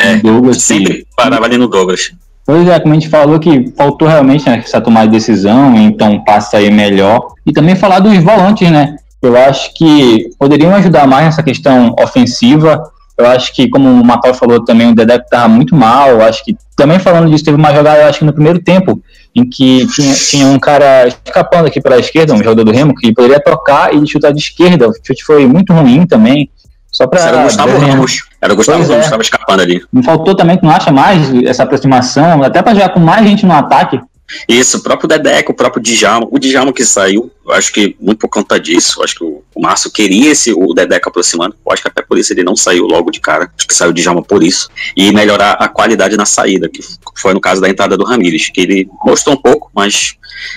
é, 0.00 0.16
Douglas. 0.16 0.62
Sempre 0.62 1.00
e, 1.00 1.06
parava 1.16 1.44
ali 1.44 1.56
no 1.56 1.68
Douglas. 1.68 2.12
Pois 2.44 2.66
é, 2.66 2.80
como 2.80 2.94
a 2.94 2.98
gente 2.98 3.08
falou 3.08 3.38
que 3.38 3.70
faltou 3.76 4.08
realmente 4.08 4.48
né, 4.48 4.60
essa 4.64 4.80
tomada 4.80 5.06
de 5.06 5.12
decisão, 5.12 5.76
então 5.76 6.24
passa 6.24 6.56
aí 6.56 6.70
melhor. 6.70 7.28
E 7.46 7.52
também 7.52 7.76
falar 7.76 8.00
dos 8.00 8.16
volantes, 8.18 8.68
né? 8.70 8.96
Eu 9.22 9.36
acho 9.36 9.74
que 9.74 10.30
poderiam 10.38 10.74
ajudar 10.74 11.06
mais 11.06 11.26
nessa 11.26 11.42
questão 11.42 11.94
ofensiva. 12.00 12.82
Eu 13.18 13.26
acho 13.26 13.54
que, 13.54 13.68
como 13.68 13.88
o 13.88 14.04
Macau 14.04 14.32
falou 14.32 14.64
também, 14.64 14.88
o 14.88 14.94
Dedé 14.94 15.16
estava 15.16 15.46
muito 15.46 15.76
mal. 15.76 16.08
Eu 16.08 16.22
acho 16.22 16.42
que, 16.42 16.56
também 16.74 16.98
falando 16.98 17.30
disso, 17.30 17.44
teve 17.44 17.58
uma 17.58 17.74
jogada, 17.74 18.00
eu 18.00 18.08
acho 18.08 18.20
que 18.20 18.24
no 18.24 18.32
primeiro 18.32 18.58
tempo, 18.60 19.02
em 19.36 19.48
que 19.48 19.86
tinha, 19.88 20.14
tinha 20.14 20.46
um 20.46 20.58
cara 20.58 21.06
escapando 21.06 21.66
aqui 21.66 21.82
pela 21.82 21.98
esquerda, 21.98 22.32
um 22.32 22.38
jogador 22.38 22.64
do 22.64 22.72
Remo, 22.72 22.94
que 22.94 23.12
poderia 23.12 23.38
tocar 23.38 23.94
e 23.94 24.06
chutar 24.06 24.32
de 24.32 24.40
esquerda. 24.40 24.88
O 24.88 24.92
chute 25.04 25.22
foi 25.22 25.46
muito 25.46 25.74
ruim 25.74 26.06
também. 26.06 26.50
Só 26.90 27.06
pra 27.06 27.20
Era 27.20 27.40
o 27.40 27.42
Gustavo 27.44 27.78
Ramos. 27.78 28.22
Era 28.40 28.52
o 28.52 28.56
Gustavo 28.56 28.78
Pois 28.78 28.88
Ramos 28.88 28.98
é. 28.98 29.00
que 29.00 29.06
estava 29.06 29.22
escapando 29.22 29.60
ali. 29.60 29.82
Me 29.92 30.02
faltou 30.02 30.34
também, 30.34 30.56
que 30.56 30.64
não 30.64 30.70
acha 30.70 30.90
mais 30.90 31.32
essa 31.44 31.62
aproximação, 31.62 32.42
até 32.42 32.62
para 32.62 32.74
jogar 32.74 32.90
com 32.90 33.00
mais 33.00 33.26
gente 33.26 33.46
no 33.46 33.52
ataque. 33.52 34.00
Isso, 34.48 34.78
o 34.78 34.82
próprio 34.82 35.08
Dedeco, 35.08 35.52
o 35.52 35.54
próprio 35.54 35.82
Djalma. 35.82 36.26
O 36.30 36.38
Djalma 36.38 36.72
que 36.72 36.84
saiu, 36.84 37.30
acho 37.50 37.72
que 37.72 37.96
muito 38.00 38.18
por 38.18 38.28
conta 38.28 38.60
disso. 38.60 39.02
Acho 39.02 39.16
que 39.16 39.24
o, 39.24 39.42
o 39.54 39.60
Márcio 39.60 39.90
queria 39.90 40.30
esse, 40.30 40.52
o 40.52 40.72
Dedeco 40.72 41.08
aproximando. 41.08 41.56
Acho 41.70 41.82
que 41.82 41.88
até 41.88 42.02
por 42.02 42.18
isso 42.18 42.32
ele 42.32 42.44
não 42.44 42.56
saiu 42.56 42.86
logo 42.86 43.10
de 43.10 43.20
cara. 43.20 43.50
Acho 43.56 43.66
que 43.66 43.74
saiu 43.74 43.90
o 43.90 43.94
Djalma 43.94 44.22
por 44.22 44.42
isso. 44.42 44.68
E 44.96 45.12
melhorar 45.12 45.52
a 45.52 45.68
qualidade 45.68 46.16
na 46.16 46.24
saída, 46.24 46.68
que 46.68 46.80
foi 47.16 47.34
no 47.34 47.40
caso 47.40 47.60
da 47.60 47.68
entrada 47.68 47.96
do 47.96 48.04
Ramires, 48.04 48.50
que 48.50 48.60
ele 48.60 48.88
mostrou 49.04 49.34
um 49.34 49.40
pouco, 49.40 49.70
mas 49.74 50.14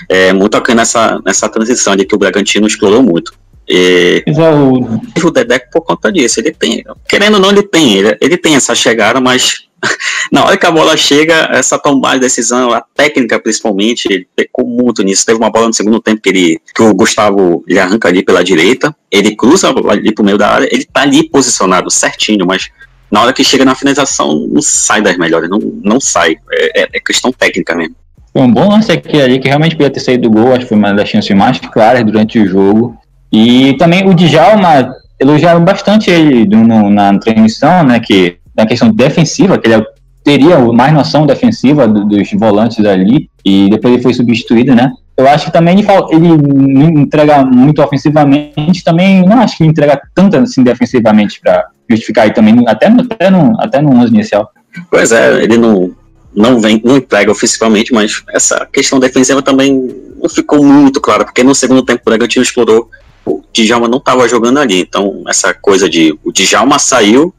é 0.08 0.32
muito 0.32 0.56
aqui 0.56 0.74
nessa, 0.74 1.20
nessa 1.24 1.48
transição 1.48 1.92
ali 1.92 2.04
que 2.04 2.14
o 2.14 2.18
Bragantino 2.18 2.66
explorou 2.66 3.02
muito. 3.02 3.34
E 3.68 4.22
é 4.26 4.50
o 4.50 5.00
o 5.26 5.30
Dedeco 5.30 5.66
por 5.72 5.82
conta 5.82 6.12
disso. 6.12 6.40
Ele 6.40 6.52
tem, 6.52 6.84
querendo 7.08 7.34
ou 7.34 7.40
não, 7.40 7.50
ele 7.50 7.62
tem, 7.62 7.94
ele, 7.94 8.16
ele 8.20 8.36
tem 8.36 8.54
essa 8.54 8.74
chegada, 8.74 9.20
mas 9.20 9.66
na 10.30 10.44
hora 10.44 10.56
que 10.56 10.66
a 10.66 10.70
bola 10.70 10.96
chega, 10.96 11.48
essa 11.52 11.78
tomada 11.78 12.14
de 12.14 12.20
decisão, 12.20 12.72
a 12.72 12.80
técnica 12.94 13.38
principalmente, 13.40 14.06
ele 14.10 14.26
pecou 14.36 14.66
muito 14.66 15.02
nisso. 15.02 15.24
Teve 15.24 15.38
uma 15.38 15.50
bola 15.50 15.68
no 15.68 15.74
segundo 15.74 16.00
tempo 16.00 16.20
que 16.20 16.28
ele, 16.28 16.60
que 16.74 16.82
o 16.82 16.94
Gustavo 16.94 17.64
ele 17.66 17.78
arranca 17.78 18.08
ali 18.08 18.22
pela 18.22 18.44
direita, 18.44 18.94
ele 19.10 19.34
cruza 19.34 19.72
ali 19.88 20.12
pro 20.12 20.24
meio 20.24 20.38
da 20.38 20.48
área, 20.48 20.68
ele 20.70 20.84
tá 20.84 21.02
ali 21.02 21.28
posicionado 21.28 21.90
certinho, 21.90 22.46
mas 22.46 22.68
na 23.10 23.22
hora 23.22 23.32
que 23.32 23.44
chega 23.44 23.64
na 23.64 23.74
finalização, 23.74 24.46
não 24.50 24.60
sai 24.60 25.00
das 25.00 25.16
melhores, 25.16 25.48
não, 25.48 25.58
não 25.82 26.00
sai. 26.00 26.36
É, 26.52 26.82
é- 26.82 26.88
é 26.94 27.00
questão 27.00 27.32
técnica 27.32 27.74
mesmo. 27.74 27.94
Foi 28.32 28.42
um 28.42 28.52
bom 28.52 28.68
lance 28.68 28.90
aqui 28.90 29.20
ali, 29.20 29.38
que 29.38 29.46
realmente 29.46 29.76
podia 29.76 29.90
ter 29.90 30.00
saído 30.00 30.28
do 30.28 30.30
gol, 30.30 30.50
acho 30.52 30.60
que 30.60 30.68
foi 30.68 30.76
uma 30.76 30.92
das 30.92 31.08
chances 31.08 31.36
mais 31.36 31.60
claras 31.60 32.04
durante 32.04 32.40
o 32.40 32.46
jogo. 32.46 32.98
E 33.34 33.76
também 33.78 34.08
o 34.08 34.14
Djalma, 34.14 34.94
elogiaram 35.18 35.64
bastante 35.64 36.08
ele 36.08 36.46
no- 36.46 36.88
na 36.88 37.18
transmissão, 37.18 37.82
né, 37.82 37.98
que 37.98 38.36
na 38.56 38.64
questão 38.64 38.90
defensiva, 38.92 39.58
que 39.58 39.68
ele 39.68 39.84
teria 40.22 40.56
mais 40.72 40.92
noção 40.92 41.26
defensiva 41.26 41.88
do- 41.88 42.04
dos 42.04 42.30
volantes 42.34 42.84
ali, 42.84 43.28
e 43.44 43.68
depois 43.68 43.94
ele 43.94 44.02
foi 44.04 44.14
substituído, 44.14 44.72
né. 44.72 44.92
Eu 45.16 45.28
acho 45.28 45.46
que 45.46 45.52
também 45.52 45.78
ele, 45.78 45.86
ele 46.20 47.00
entrega 47.00 47.44
muito 47.44 47.82
ofensivamente, 47.82 48.84
também 48.84 49.24
não 49.26 49.40
acho 49.40 49.56
que 49.58 49.64
entrega 49.64 50.00
tanto 50.14 50.36
assim 50.36 50.62
defensivamente 50.62 51.40
para 51.40 51.66
justificar 51.90 52.24
aí 52.24 52.32
também, 52.32 52.54
até 52.68 52.88
no, 52.88 53.00
até 53.00 53.30
no, 53.30 53.60
até 53.60 53.82
no 53.82 53.90
11 53.96 54.14
inicial. 54.14 54.48
Pois 54.90 55.10
é, 55.10 55.42
ele 55.42 55.58
não, 55.58 55.90
não 56.34 56.60
vem, 56.60 56.80
não 56.84 56.96
entrega 56.96 57.30
ofensivamente, 57.32 57.92
mas 57.92 58.22
essa 58.32 58.66
questão 58.72 59.00
defensiva 59.00 59.42
também 59.42 59.72
não 60.20 60.28
ficou 60.28 60.64
muito 60.64 61.00
clara, 61.00 61.24
porque 61.24 61.42
no 61.44 61.54
segundo 61.54 61.82
tempo 61.84 62.02
o 62.02 62.10
Bragantino 62.10 62.42
explorou, 62.42 62.88
o 63.26 63.42
Djalma 63.52 63.88
não 63.88 63.98
estava 63.98 64.28
jogando 64.28 64.58
ali, 64.58 64.80
então 64.80 65.22
essa 65.28 65.54
coisa 65.54 65.88
de 65.88 66.18
o 66.24 66.32
Djalma 66.32 66.78
saiu 66.78 67.34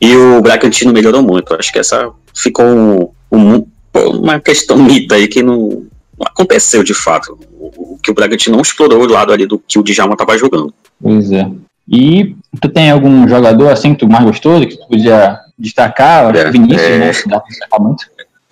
e 0.00 0.14
o 0.16 0.40
Bragantino 0.40 0.92
melhorou 0.92 1.22
muito. 1.22 1.54
Acho 1.54 1.72
que 1.72 1.78
essa 1.78 2.10
ficou 2.34 2.64
um- 2.64 3.08
um- 3.32 3.66
uma 3.94 4.40
questão 4.40 4.76
mita 4.76 5.14
aí 5.14 5.28
que 5.28 5.42
não, 5.42 5.86
não 6.18 6.26
aconteceu 6.26 6.82
de 6.82 6.94
fato. 6.94 7.38
O, 7.58 7.94
o 7.94 7.98
que 8.02 8.10
o 8.10 8.14
Bragantino 8.14 8.56
não 8.56 8.62
explorou 8.62 9.02
o 9.02 9.06
lado 9.08 9.32
ali 9.32 9.46
do 9.46 9.58
que 9.58 9.78
o 9.78 9.82
Djalma 9.82 10.14
estava 10.14 10.36
jogando. 10.36 10.72
Pois 11.00 11.30
é. 11.32 11.48
E 11.88 12.34
tu 12.60 12.68
tem 12.68 12.90
algum 12.90 13.28
jogador 13.28 13.68
assim 13.68 13.92
que 13.94 14.00
tu 14.00 14.08
mais 14.08 14.24
gostou, 14.24 14.60
que 14.66 14.76
tu 14.76 14.86
podia 14.88 15.38
destacar? 15.58 16.34
É, 16.34 16.50
Vinícius, 16.50 16.80
é. 16.82 16.98
né? 16.98 17.12
Dá 17.26 17.40
pra 17.40 17.48
destacar 17.48 17.80
muito. 17.80 18.04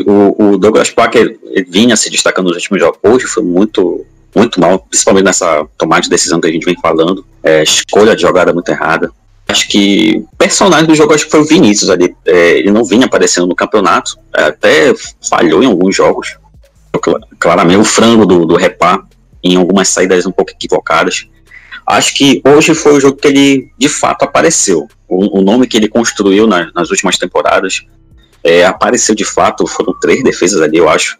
O, 0.06 0.44
o 0.54 0.58
Douglas 0.58 0.90
Parker 0.90 1.38
vinha 1.68 1.96
se 1.96 2.10
destacando 2.10 2.46
nos 2.48 2.56
últimos 2.56 2.80
jogos. 2.80 2.98
Hoje 3.02 3.26
foi 3.26 3.42
muito, 3.42 4.04
muito 4.34 4.60
mal, 4.60 4.80
principalmente 4.80 5.24
nessa 5.24 5.66
tomada 5.76 6.02
de 6.02 6.08
decisão 6.08 6.40
que 6.40 6.48
a 6.48 6.52
gente 6.52 6.64
vem 6.64 6.76
falando. 6.80 7.24
É, 7.42 7.62
escolha 7.62 8.14
de 8.16 8.22
jogada 8.22 8.52
muito 8.52 8.68
errada. 8.68 9.10
Acho 9.48 9.68
que 9.68 10.24
personagem 10.38 10.86
do 10.86 10.94
jogo 10.94 11.12
acho 11.12 11.24
que 11.26 11.30
foi 11.30 11.40
o 11.40 11.44
Vinícius 11.44 11.90
ali. 11.90 12.14
É, 12.24 12.58
ele 12.58 12.70
não 12.70 12.84
vinha 12.84 13.06
aparecendo 13.06 13.46
no 13.46 13.54
campeonato, 13.54 14.16
até 14.32 14.94
falhou 15.28 15.62
em 15.62 15.66
alguns 15.66 15.94
jogos. 15.94 16.36
Cla- 17.02 17.20
Claramente 17.38 17.78
o 17.80 17.84
frango 17.84 18.24
do, 18.24 18.46
do 18.46 18.56
Repá 18.56 19.02
em 19.42 19.56
algumas 19.56 19.88
saídas 19.88 20.24
um 20.24 20.30
pouco 20.32 20.52
equivocadas. 20.52 21.26
Acho 21.86 22.14
que 22.14 22.40
hoje 22.46 22.74
foi 22.74 22.94
o 22.94 23.00
jogo 23.00 23.16
que 23.16 23.26
ele 23.28 23.70
de 23.76 23.88
fato 23.88 24.22
apareceu. 24.22 24.86
O, 25.08 25.40
o 25.40 25.42
nome 25.42 25.66
que 25.66 25.76
ele 25.76 25.88
construiu 25.88 26.46
na- 26.46 26.70
nas 26.74 26.90
últimas 26.90 27.18
temporadas 27.18 27.84
é, 28.42 28.64
apareceu 28.64 29.14
de 29.14 29.24
fato. 29.24 29.66
Foram 29.66 29.92
três 30.00 30.22
defesas 30.22 30.60
ali, 30.62 30.78
eu 30.78 30.88
acho, 30.88 31.18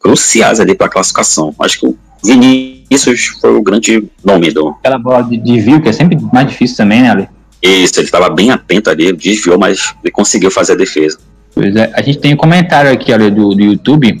cruciais 0.00 0.60
ali 0.60 0.74
para 0.74 0.86
a 0.86 0.90
classificação. 0.90 1.54
Acho 1.58 1.80
que 1.80 1.86
o 1.86 1.98
Vinícius 2.24 3.26
foi 3.40 3.54
o 3.54 3.62
grande 3.62 4.04
nome 4.24 4.50
do. 4.50 4.68
Aquela 4.68 4.98
bola 4.98 5.22
de 5.22 5.36
desvio, 5.36 5.80
que 5.80 5.88
é 5.88 5.92
sempre 5.92 6.18
mais 6.32 6.48
difícil 6.48 6.76
também, 6.76 7.02
né, 7.02 7.10
Ale? 7.10 7.28
Isso, 7.62 7.98
ele 7.98 8.06
estava 8.06 8.28
bem 8.30 8.50
atento 8.50 8.90
ali, 8.90 9.12
desviou, 9.12 9.58
mas 9.58 9.94
ele 10.02 10.12
conseguiu 10.12 10.50
fazer 10.50 10.72
a 10.72 10.76
defesa. 10.76 11.18
Pois 11.54 11.74
é. 11.74 11.90
A 11.94 12.02
gente 12.02 12.18
tem 12.18 12.34
um 12.34 12.36
comentário 12.36 12.92
aqui, 12.92 13.12
olha, 13.12 13.30
do, 13.30 13.54
do 13.54 13.62
YouTube, 13.62 14.20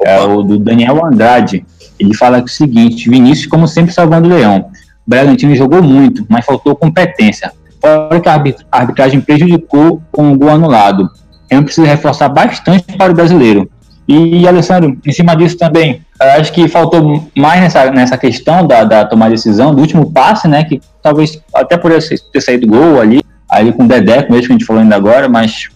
é 0.00 0.20
o 0.20 0.42
do 0.42 0.58
Daniel 0.58 1.04
Andrade. 1.04 1.64
Ele 1.98 2.14
fala 2.14 2.42
o 2.42 2.48
seguinte: 2.48 3.10
Vinícius, 3.10 3.46
como 3.46 3.66
sempre, 3.66 3.92
salvando 3.92 4.28
o 4.28 4.30
Leão. 4.30 4.70
O 5.06 5.10
Bragantino 5.10 5.54
jogou 5.54 5.82
muito, 5.82 6.24
mas 6.28 6.44
faltou 6.44 6.74
competência. 6.76 7.52
Fora 7.80 8.20
que 8.20 8.28
a 8.28 8.32
arbit- 8.32 8.66
a 8.70 8.80
arbitragem 8.80 9.20
prejudicou 9.20 10.02
com 10.10 10.32
o 10.32 10.38
gol 10.38 10.50
anulado. 10.50 11.08
Eu 11.50 11.62
preciso 11.62 11.86
reforçar 11.86 12.28
bastante 12.28 12.96
para 12.96 13.12
o 13.12 13.14
brasileiro. 13.14 13.70
E, 14.08 14.46
Alessandro, 14.46 14.96
em 15.04 15.12
cima 15.12 15.36
disso 15.36 15.56
também, 15.56 16.00
acho 16.18 16.52
que 16.52 16.68
faltou 16.68 17.28
mais 17.36 17.60
nessa, 17.60 17.90
nessa 17.90 18.18
questão 18.18 18.66
da, 18.66 18.84
da 18.84 19.04
tomar 19.04 19.30
decisão, 19.30 19.74
do 19.74 19.80
último 19.80 20.10
passe, 20.12 20.48
né? 20.48 20.64
Que 20.64 20.80
talvez 21.02 21.40
até 21.54 21.76
por 21.76 21.92
ter 22.32 22.40
saído 22.40 22.66
gol 22.66 23.00
ali, 23.00 23.22
ali 23.48 23.72
com 23.72 23.84
o 23.84 23.88
Dedé, 23.88 24.26
mesmo 24.28 24.46
que 24.46 24.52
a 24.52 24.56
gente 24.56 24.64
falou 24.64 24.82
ainda 24.82 24.96
agora, 24.96 25.28
mas 25.28 25.68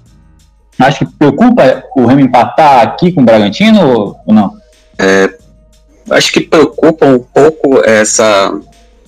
acho 0.79 1.01
que 1.01 1.13
preocupa 1.19 1.85
o 1.95 2.07
Remo 2.07 2.21
empatar 2.21 2.81
aqui 2.83 3.13
com 3.13 3.21
o 3.21 3.25
Bragantino 3.25 3.87
ou, 3.87 4.21
não? 4.27 4.55
Acho 6.11 6.33
que 6.33 6.41
preocupa 6.41 7.07
um 7.07 7.19
pouco 7.19 7.83
essa. 7.85 8.59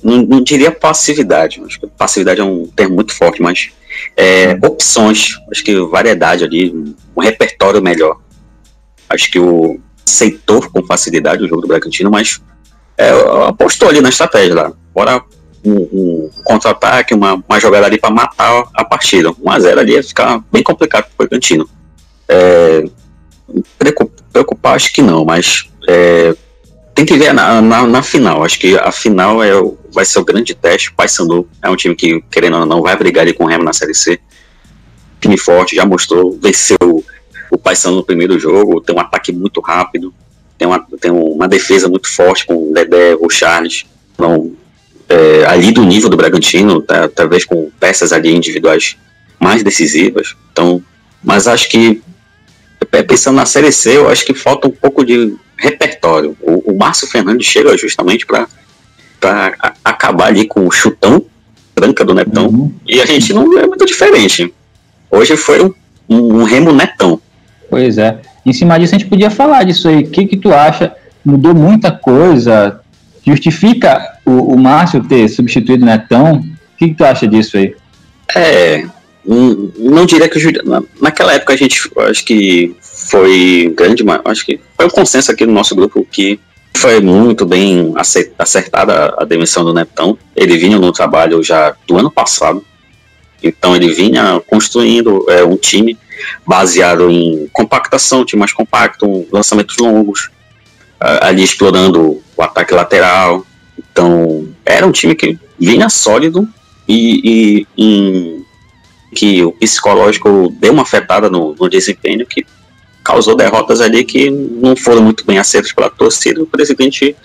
Não, 0.03 0.23
não 0.23 0.43
diria 0.43 0.71
passividade, 0.71 1.63
acho 1.65 1.81
que 1.81 1.87
passividade 1.87 2.41
é 2.41 2.45
um 2.45 2.67
termo 2.67 2.97
muito 2.97 3.15
forte, 3.15 3.41
mas 3.41 3.71
é, 4.17 4.59
opções, 4.63 5.39
acho 5.51 5.63
que 5.63 5.79
variedade 5.87 6.45
ali, 6.45 6.95
um 7.17 7.21
repertório 7.21 7.81
melhor. 7.81 8.17
Acho 9.09 9.31
que 9.31 9.39
o 9.39 9.81
aceitou 10.13 10.61
com 10.71 10.85
facilidade 10.85 11.43
o 11.43 11.49
jogo 11.49 11.63
do 11.63 11.69
Bragantino, 11.69 12.11
mas 12.11 12.41
é, 12.99 13.11
apostou 13.49 13.89
ali 13.89 14.01
na 14.01 14.11
estratégia 14.11 14.55
lá. 14.55 14.73
Bora 14.95 15.23
um, 15.65 15.73
um 15.75 16.31
contra-ataque, 16.45 17.15
uma, 17.15 17.43
uma 17.49 17.59
jogada 17.59 17.87
ali 17.87 17.99
para 17.99 18.11
matar 18.11 18.65
a 18.75 18.85
partida. 18.85 19.31
1x0 19.33 19.79
ali 19.79 19.93
ia 19.95 20.03
ficar 20.03 20.43
bem 20.53 20.63
complicado 20.63 21.05
para 21.05 21.25
o 21.25 21.29
Bragantino. 21.29 21.69
É, 22.29 22.85
preocup- 23.79 24.23
preocupar, 24.33 24.77
acho 24.77 24.93
que 24.93 25.01
não, 25.03 25.25
mas 25.25 25.69
é, 25.89 26.35
tem 26.95 27.07
que 27.07 27.17
ver 27.17 27.33
na, 27.33 27.63
na, 27.63 27.87
na 27.87 28.03
final. 28.03 28.45
Acho 28.45 28.59
que 28.59 28.77
a 28.79 28.93
final 28.93 29.43
é, 29.43 29.53
vai 29.93 30.05
ser 30.05 30.19
o 30.19 30.25
grande 30.25 30.55
teste. 30.55 30.91
O 30.91 30.95
Paysandu 30.95 31.49
é 31.63 31.71
um 31.71 31.77
time 31.77 31.95
que, 31.95 32.21
querendo 32.31 32.59
ou 32.59 32.67
não, 32.67 32.83
vai 32.83 32.95
brigar 32.97 33.23
ali 33.23 33.33
com 33.33 33.45
o 33.45 33.47
Remo 33.47 33.65
na 33.65 33.73
Série 33.73 33.95
C. 33.95 34.21
Time 35.21 35.39
forte, 35.39 35.75
já 35.77 35.87
mostrou, 35.87 36.39
venceu 36.43 37.05
o- 37.55 37.59
Paysandu 37.59 37.97
no 37.97 38.05
primeiro 38.05 38.39
jogo, 38.39 38.81
tem 38.81 38.95
um 38.95 39.01
ataque 39.01 39.33
muito 39.33 39.61
rápido, 39.61 40.13
tem 40.59 40.67
uma, 40.69 40.79
tem 41.01 41.11
uma 41.11 41.49
defesa 41.49 41.89
muito 41.89 42.09
forte 42.09 42.47
com 42.47 42.71
o 42.71 42.73
Dedé, 42.73 43.17
o 43.19 43.29
Charles. 43.31 43.85
Então, 44.15 44.53
é, 45.09 45.45
ali 45.47 45.73
do 45.73 45.85
nível 45.85 46.09
do 46.09 46.17
Bragantino, 46.17 46.81
tá, 46.83 47.09
talvez 47.09 47.45
com 47.45 47.71
peças 47.81 48.13
ali 48.13 48.35
individuais 48.35 48.97
mais 49.41 49.63
decisivas. 49.63 50.35
Então, 50.53 50.83
mas 51.23 51.47
acho 51.49 51.69
que 51.69 52.01
é, 52.93 53.03
pensando 53.03 53.37
na 53.37 53.47
Série 53.47 53.73
C, 53.73 53.97
eu 53.97 54.09
acho 54.09 54.25
que 54.25 54.35
falta 54.35 54.67
um 54.69 54.71
pouco 54.71 55.05
de 55.05 55.35
repertório. 55.57 56.37
O, 56.41 56.73
o 56.73 56.79
Márcio 56.79 57.07
Fernandes 57.09 57.47
chega 57.47 57.77
justamente 57.77 58.27
para 58.27 58.47
acabar 59.85 60.27
ali 60.27 60.47
com 60.47 60.67
o 60.67 60.71
chutão, 60.71 61.25
tranca 61.75 62.05
do 62.05 62.15
Netão, 62.15 62.47
Uhum. 62.49 62.73
e 62.87 63.01
a 63.01 63.07
gente 63.07 63.33
não 63.33 63.59
é 63.59 63.67
muito 63.67 63.85
diferente. 63.87 64.53
Hoje 65.11 65.37
foi 65.37 65.63
um, 65.63 65.73
um, 66.09 66.41
um 66.41 66.43
remo 66.45 66.73
netão. 66.73 67.21
Pois 67.73 67.97
é. 67.97 68.21
Em 68.45 68.53
cima 68.53 68.79
disso, 68.79 68.95
a 68.95 68.99
gente 68.99 69.09
podia 69.09 69.31
falar 69.31 69.65
disso 69.65 69.89
aí. 69.89 70.03
O 70.03 70.11
que, 70.11 70.27
que 70.27 70.37
tu 70.37 70.53
acha? 70.53 70.95
Mudou 71.25 71.55
muita 71.55 71.91
coisa? 71.91 72.83
Justifica 73.27 74.19
o, 74.27 74.53
o 74.53 74.59
Márcio 74.59 75.03
ter 75.03 75.27
substituído 75.31 75.83
o 75.83 75.87
Netão? 75.87 76.35
O 76.35 76.77
que, 76.77 76.89
que 76.89 76.95
tu 76.95 77.03
acha 77.03 77.27
disso 77.27 77.57
aí? 77.57 77.75
É, 78.37 78.85
não 79.25 80.05
diria 80.05 80.29
que 80.29 80.37
o 80.37 80.89
naquela 81.01 81.33
época 81.33 81.55
a 81.55 81.57
gente 81.57 81.91
acho 82.11 82.23
que 82.27 82.77
foi 82.83 83.73
grande, 83.75 84.05
mas 84.05 84.21
acho 84.27 84.45
que 84.45 84.61
foi 84.77 84.85
um 84.85 84.91
consenso 84.91 85.33
aqui 85.33 85.47
no 85.47 85.55
nosso 85.55 85.75
grupo 85.75 86.07
que 86.11 86.39
foi 86.77 87.01
muito 87.01 87.47
bem 87.47 87.95
acertada 88.39 89.15
a 89.17 89.25
demissão 89.25 89.65
do 89.65 89.73
Netão. 89.73 90.19
Ele 90.37 90.59
vinha 90.59 90.79
no 90.79 90.93
trabalho 90.93 91.43
já 91.43 91.75
do 91.89 91.97
ano 91.97 92.11
passado, 92.11 92.63
então 93.43 93.75
ele 93.75 93.93
vinha 93.93 94.41
construindo 94.47 95.25
é, 95.29 95.45
um 95.45 95.57
time 95.57 95.99
baseado 96.47 97.11
em 97.11 97.49
compactação, 97.53 98.25
time 98.25 98.41
mais 98.41 98.53
compacto, 98.53 99.27
lançamentos 99.33 99.77
longos, 99.79 100.31
ali 101.21 101.43
explorando 101.43 102.23
o 102.37 102.43
ataque 102.43 102.73
lateral. 102.73 103.45
Então 103.77 104.49
era 104.65 104.87
um 104.87 104.93
time 104.93 105.17
que 105.17 105.37
vinha 105.59 105.89
sólido 105.89 106.49
e, 106.89 107.67
e 107.77 108.43
que 109.15 109.45
o 109.45 109.53
psicológico 109.53 110.55
deu 110.59 110.73
uma 110.73 110.83
afetada 110.83 111.29
no, 111.29 111.55
no 111.59 111.69
desempenho 111.69 112.27
que 112.27 112.45
causou 113.05 113.37
derrotas 113.37 113.81
ali 113.81 114.05
que 114.05 114.31
não 114.31 114.77
foram 114.77 115.03
muito 115.03 115.25
bem 115.25 115.39
aceitas 115.39 115.73
pela 115.73 115.91
torcida. 115.91 116.43
O 116.43 116.47
presidente 116.47 117.17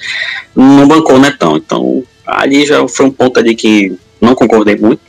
não 0.55 0.87
bancou 0.87 1.15
o 1.15 1.19
Netão. 1.19 1.55
Então, 1.55 2.03
ali 2.25 2.65
já 2.65 2.85
foi 2.87 3.05
um 3.05 3.11
ponto 3.11 3.39
ali 3.39 3.55
que 3.55 3.97
não 4.19 4.35
concordei 4.35 4.75
muito. 4.75 5.01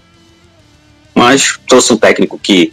Mas 1.19 1.59
trouxe 1.67 1.93
um 1.93 1.97
técnico 1.97 2.39
que 2.39 2.73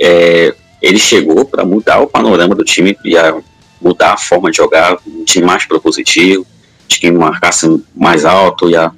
é, 0.00 0.54
ele 0.80 0.98
chegou 0.98 1.44
para 1.44 1.66
mudar 1.66 2.00
o 2.00 2.06
panorama 2.06 2.54
do 2.54 2.64
time, 2.64 2.96
ia 3.04 3.36
mudar 3.78 4.14
a 4.14 4.16
forma 4.16 4.50
de 4.50 4.56
jogar, 4.56 4.96
um 5.06 5.22
time 5.22 5.44
mais 5.44 5.66
propositivo, 5.66 6.46
de 6.88 6.98
que 6.98 7.10
marcasse 7.10 7.66
mais 7.94 8.24
alto, 8.24 8.70
ia, 8.70 8.90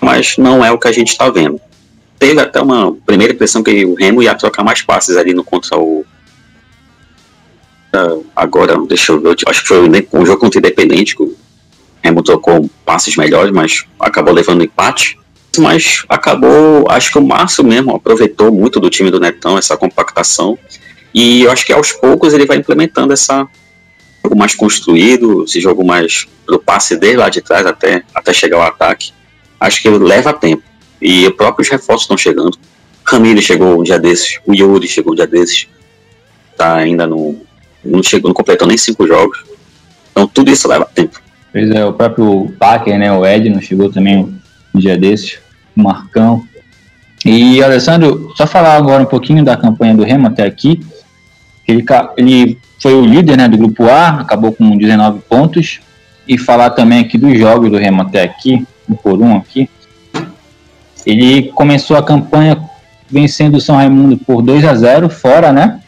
mas 0.00 0.36
não 0.38 0.64
é 0.64 0.70
o 0.70 0.78
que 0.78 0.86
a 0.86 0.92
gente 0.92 1.08
está 1.08 1.28
vendo. 1.30 1.60
Teve 2.16 2.40
até 2.40 2.60
uma 2.60 2.94
primeira 3.04 3.32
impressão 3.32 3.60
que 3.60 3.84
o 3.84 3.94
Remo 3.94 4.22
ia 4.22 4.36
trocar 4.36 4.62
mais 4.62 4.82
passes 4.82 5.16
ali 5.16 5.34
no 5.34 5.42
contra 5.42 5.76
o 5.76 6.06
agora, 8.36 8.78
deixa 8.86 9.10
eu 9.10 9.20
ver, 9.20 9.34
acho 9.48 9.62
que 9.62 9.68
foi 9.68 9.80
um 10.12 10.24
jogo 10.24 10.38
contra 10.38 10.58
o 10.58 10.60
Independente 10.60 11.16
que 11.16 11.24
o 11.24 11.36
Remo 12.00 12.22
trocou 12.22 12.70
passes 12.84 13.16
melhores, 13.16 13.52
mas 13.52 13.84
acabou 13.98 14.32
levando 14.32 14.62
empate. 14.62 15.18
Mas 15.58 16.04
acabou, 16.08 16.86
acho 16.88 17.12
que 17.12 17.18
o 17.18 17.22
Márcio 17.22 17.62
mesmo 17.62 17.94
aproveitou 17.94 18.50
muito 18.50 18.80
do 18.80 18.88
time 18.88 19.10
do 19.10 19.20
Netão, 19.20 19.58
essa 19.58 19.76
compactação. 19.76 20.58
E 21.12 21.42
eu 21.42 21.50
acho 21.50 21.66
que 21.66 21.72
aos 21.72 21.92
poucos 21.92 22.32
ele 22.32 22.46
vai 22.46 22.56
implementando 22.56 23.12
essa 23.12 23.46
jogo 24.24 24.36
mais 24.36 24.54
construído, 24.54 25.44
esse 25.44 25.60
jogo 25.60 25.84
mais 25.84 26.26
do 26.46 26.58
passe 26.58 26.96
dele 26.96 27.16
lá 27.16 27.28
de 27.28 27.42
trás 27.42 27.66
até, 27.66 28.02
até 28.14 28.32
chegar 28.32 28.58
ao 28.58 28.62
ataque. 28.62 29.12
Acho 29.58 29.82
que 29.82 29.90
leva 29.90 30.32
tempo. 30.32 30.62
E 31.00 31.26
os 31.26 31.34
próprios 31.34 31.68
reforços 31.68 32.04
estão 32.04 32.16
chegando. 32.16 32.56
Ramiro 33.04 33.42
chegou 33.42 33.80
um 33.80 33.82
dia 33.82 33.98
desses, 33.98 34.38
o 34.46 34.54
Yuri 34.54 34.86
chegou 34.86 35.12
um 35.12 35.16
dia 35.16 35.26
desses. 35.26 35.66
Tá 36.56 36.76
ainda 36.76 37.06
no, 37.06 37.40
não 37.84 38.02
chegou, 38.02 38.28
não 38.28 38.34
completou 38.34 38.68
nem 38.68 38.78
cinco 38.78 39.06
jogos. 39.06 39.44
Então 40.10 40.26
tudo 40.28 40.50
isso 40.50 40.68
leva 40.68 40.84
tempo. 40.84 41.20
Pois 41.52 41.70
é, 41.70 41.84
o 41.84 41.92
próprio 41.92 42.54
Packer, 42.58 42.98
né, 42.98 43.12
o 43.12 43.26
Ed, 43.26 43.50
não 43.50 43.60
chegou 43.60 43.90
também 43.90 44.40
um 44.74 44.78
dia 44.78 44.96
desses, 44.96 45.38
Marcão. 45.74 46.44
E, 47.24 47.62
Alessandro, 47.62 48.32
só 48.36 48.46
falar 48.46 48.76
agora 48.76 49.02
um 49.02 49.06
pouquinho 49.06 49.44
da 49.44 49.56
campanha 49.56 49.94
do 49.94 50.02
Remo 50.02 50.26
até 50.26 50.44
aqui. 50.44 50.84
Ele, 51.66 51.84
ele 52.16 52.58
foi 52.80 52.94
o 52.94 53.04
líder 53.04 53.36
né, 53.36 53.48
do 53.48 53.56
grupo 53.56 53.88
A, 53.88 54.20
acabou 54.20 54.52
com 54.52 54.76
19 54.76 55.20
pontos. 55.28 55.80
E 56.26 56.38
falar 56.38 56.70
também 56.70 57.00
aqui 57.00 57.18
dos 57.18 57.36
jogos 57.38 57.70
do 57.70 57.78
Remo 57.78 58.02
até 58.02 58.22
aqui, 58.22 58.64
um 58.88 58.94
por 58.94 59.20
um 59.20 59.36
aqui. 59.36 59.68
Ele 61.04 61.50
começou 61.52 61.96
a 61.96 62.02
campanha 62.02 62.60
vencendo 63.10 63.56
o 63.56 63.60
São 63.60 63.76
Raimundo 63.76 64.16
por 64.16 64.40
2 64.40 64.64
a 64.64 64.74
0 64.74 65.08
fora, 65.10 65.52
né? 65.52 65.80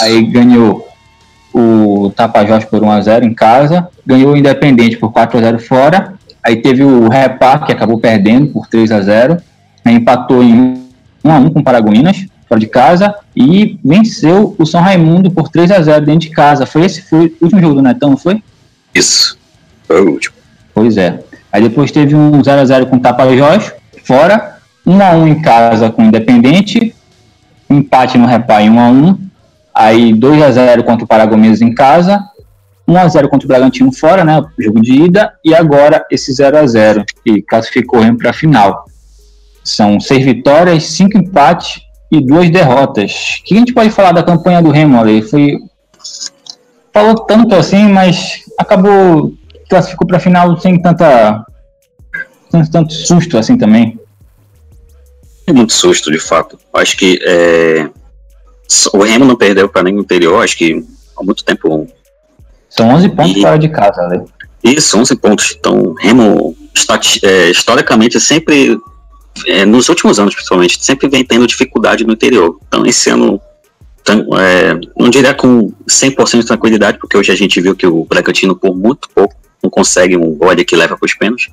Aí 0.00 0.22
ganhou 0.22 0.88
o 1.52 2.10
Tapajós 2.16 2.64
por 2.64 2.80
1x0 2.80 3.24
em 3.24 3.34
casa, 3.34 3.88
ganhou 4.04 4.32
o 4.32 4.36
Independente 4.36 4.96
por 4.96 5.12
4x0 5.12 5.60
fora, 5.60 6.14
aí 6.44 6.56
teve 6.56 6.84
o 6.84 7.08
Repar, 7.08 7.64
que 7.64 7.72
acabou 7.72 7.98
perdendo 7.98 8.48
por 8.48 8.68
3x0, 8.68 9.40
empatou 9.86 10.42
em 10.42 10.78
1x1 11.24 11.52
com 11.52 11.60
o 11.60 11.64
Paragominas, 11.64 12.26
fora 12.48 12.60
de 12.60 12.66
casa, 12.66 13.14
e 13.34 13.78
venceu 13.84 14.54
o 14.58 14.66
São 14.66 14.80
Raimundo 14.80 15.30
por 15.30 15.48
3x0 15.48 16.00
dentro 16.00 16.28
de 16.28 16.30
casa. 16.30 16.66
Foi 16.66 16.84
esse 16.84 17.02
foi 17.02 17.34
o 17.40 17.44
último 17.44 17.60
jogo 17.60 17.74
do 17.74 17.82
Netão, 17.82 18.10
não 18.10 18.16
foi? 18.16 18.42
Isso, 18.94 19.38
foi 19.86 20.02
o 20.02 20.10
último. 20.10 20.36
Pois 20.74 20.96
é. 20.96 21.20
Aí 21.50 21.62
depois 21.62 21.90
teve 21.90 22.14
um 22.14 22.42
0x0 22.42 22.86
com 22.86 22.96
o 22.96 23.00
Tapajós, 23.00 23.72
fora, 24.04 24.58
1x1 24.86 25.28
em 25.28 25.40
casa 25.40 25.90
com 25.90 26.02
o 26.02 26.04
Independente, 26.04 26.94
empate 27.70 28.18
no 28.18 28.26
Repar 28.26 28.62
em 28.62 28.70
1x1, 28.70 29.18
Aí 29.74 30.12
2 30.12 30.40
a 30.40 30.52
0 30.52 30.84
contra 30.84 31.04
o 31.04 31.08
Paragominas 31.08 31.60
em 31.60 31.74
casa, 31.74 32.24
1 32.86 32.96
a 32.96 33.08
0 33.08 33.28
contra 33.28 33.46
o 33.46 33.48
Bragantino 33.48 33.92
fora, 33.92 34.24
né, 34.24 34.42
jogo 34.58 34.80
de 34.80 34.92
ida, 34.92 35.32
e 35.44 35.54
agora 35.54 36.04
esse 36.10 36.32
0 36.32 36.58
a 36.58 36.66
0 36.66 37.04
que 37.24 37.42
classificou 37.42 37.98
o 37.98 38.02
Remo 38.02 38.18
para 38.18 38.30
a 38.30 38.34
final. 38.34 38.84
São 39.62 39.98
seis 39.98 40.24
vitórias, 40.24 40.84
cinco 40.84 41.16
empates 41.16 41.80
e 42.12 42.20
duas 42.20 42.50
derrotas. 42.50 43.40
O 43.40 43.44
que 43.44 43.54
a 43.54 43.58
gente 43.58 43.72
pode 43.72 43.90
falar 43.90 44.12
da 44.12 44.22
campanha 44.22 44.60
do 44.60 44.70
Remo, 44.70 45.00
ali? 45.00 45.22
Foi 45.22 45.58
falou 46.92 47.16
tanto 47.16 47.54
assim, 47.54 47.88
mas 47.88 48.44
acabou 48.58 49.32
classificou 49.68 50.06
para 50.06 50.18
a 50.18 50.20
final 50.20 50.56
sem 50.60 50.80
tanta 50.80 51.44
sem 52.50 52.64
tanto 52.70 52.92
susto 52.92 53.38
assim 53.38 53.56
também. 53.56 53.98
Muito 55.52 55.72
susto, 55.72 56.10
de 56.10 56.18
fato. 56.18 56.58
Acho 56.72 56.96
que 56.96 57.18
é, 57.22 57.90
o 58.92 59.02
Remo 59.02 59.24
não 59.24 59.36
perdeu 59.36 59.68
para 59.68 59.82
nenhum 59.82 60.00
interior, 60.00 60.42
acho 60.42 60.56
que 60.56 60.84
há 61.18 61.22
muito 61.22 61.44
tempo. 61.44 61.86
São 62.76 62.88
11 62.90 63.08
pontos 63.10 63.36
e, 63.36 63.40
fora 63.40 63.58
de 63.58 63.68
casa, 63.68 64.08
né? 64.08 64.24
Isso, 64.62 64.98
11 64.98 65.16
pontos. 65.16 65.56
Então, 65.58 65.94
Remo, 65.94 66.56
é, 67.22 67.50
historicamente, 67.50 68.18
sempre, 68.18 68.78
é, 69.46 69.64
nos 69.64 69.88
últimos 69.88 70.18
anos 70.18 70.34
principalmente, 70.34 70.82
sempre 70.84 71.08
vem 71.08 71.24
tendo 71.24 71.46
dificuldade 71.46 72.04
no 72.04 72.12
interior. 72.12 72.58
Então, 72.66 72.84
esse 72.84 73.10
ano, 73.10 73.40
é, 74.38 74.74
não 74.98 75.08
diria 75.08 75.34
com 75.34 75.72
100% 75.88 76.40
de 76.40 76.46
tranquilidade, 76.46 76.98
porque 76.98 77.16
hoje 77.16 77.30
a 77.30 77.36
gente 77.36 77.60
viu 77.60 77.76
que 77.76 77.86
o 77.86 78.04
Bragantino, 78.04 78.56
por 78.56 78.74
muito 78.74 79.08
pouco, 79.14 79.34
não 79.62 79.70
consegue 79.70 80.16
um 80.16 80.34
gol 80.34 80.54
que 80.66 80.76
leva 80.76 80.96
para 80.96 81.06
os 81.06 81.14
pênaltis. 81.14 81.50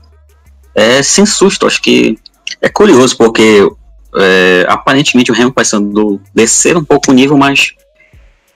É 0.74 1.04
sem 1.04 1.26
susto, 1.26 1.68
acho 1.68 1.82
que 1.82 2.18
é 2.62 2.70
curioso, 2.70 3.16
porque 3.16 3.70
é, 4.16 4.66
aparentemente 4.68 5.32
o 5.32 5.36
Remo 5.36 5.50
o 5.50 5.54
Paysandu 5.54 6.20
desceram 6.34 6.82
um 6.82 6.86
pouco 6.86 7.12
o 7.12 7.14
nível, 7.14 7.38
mas 7.38 7.74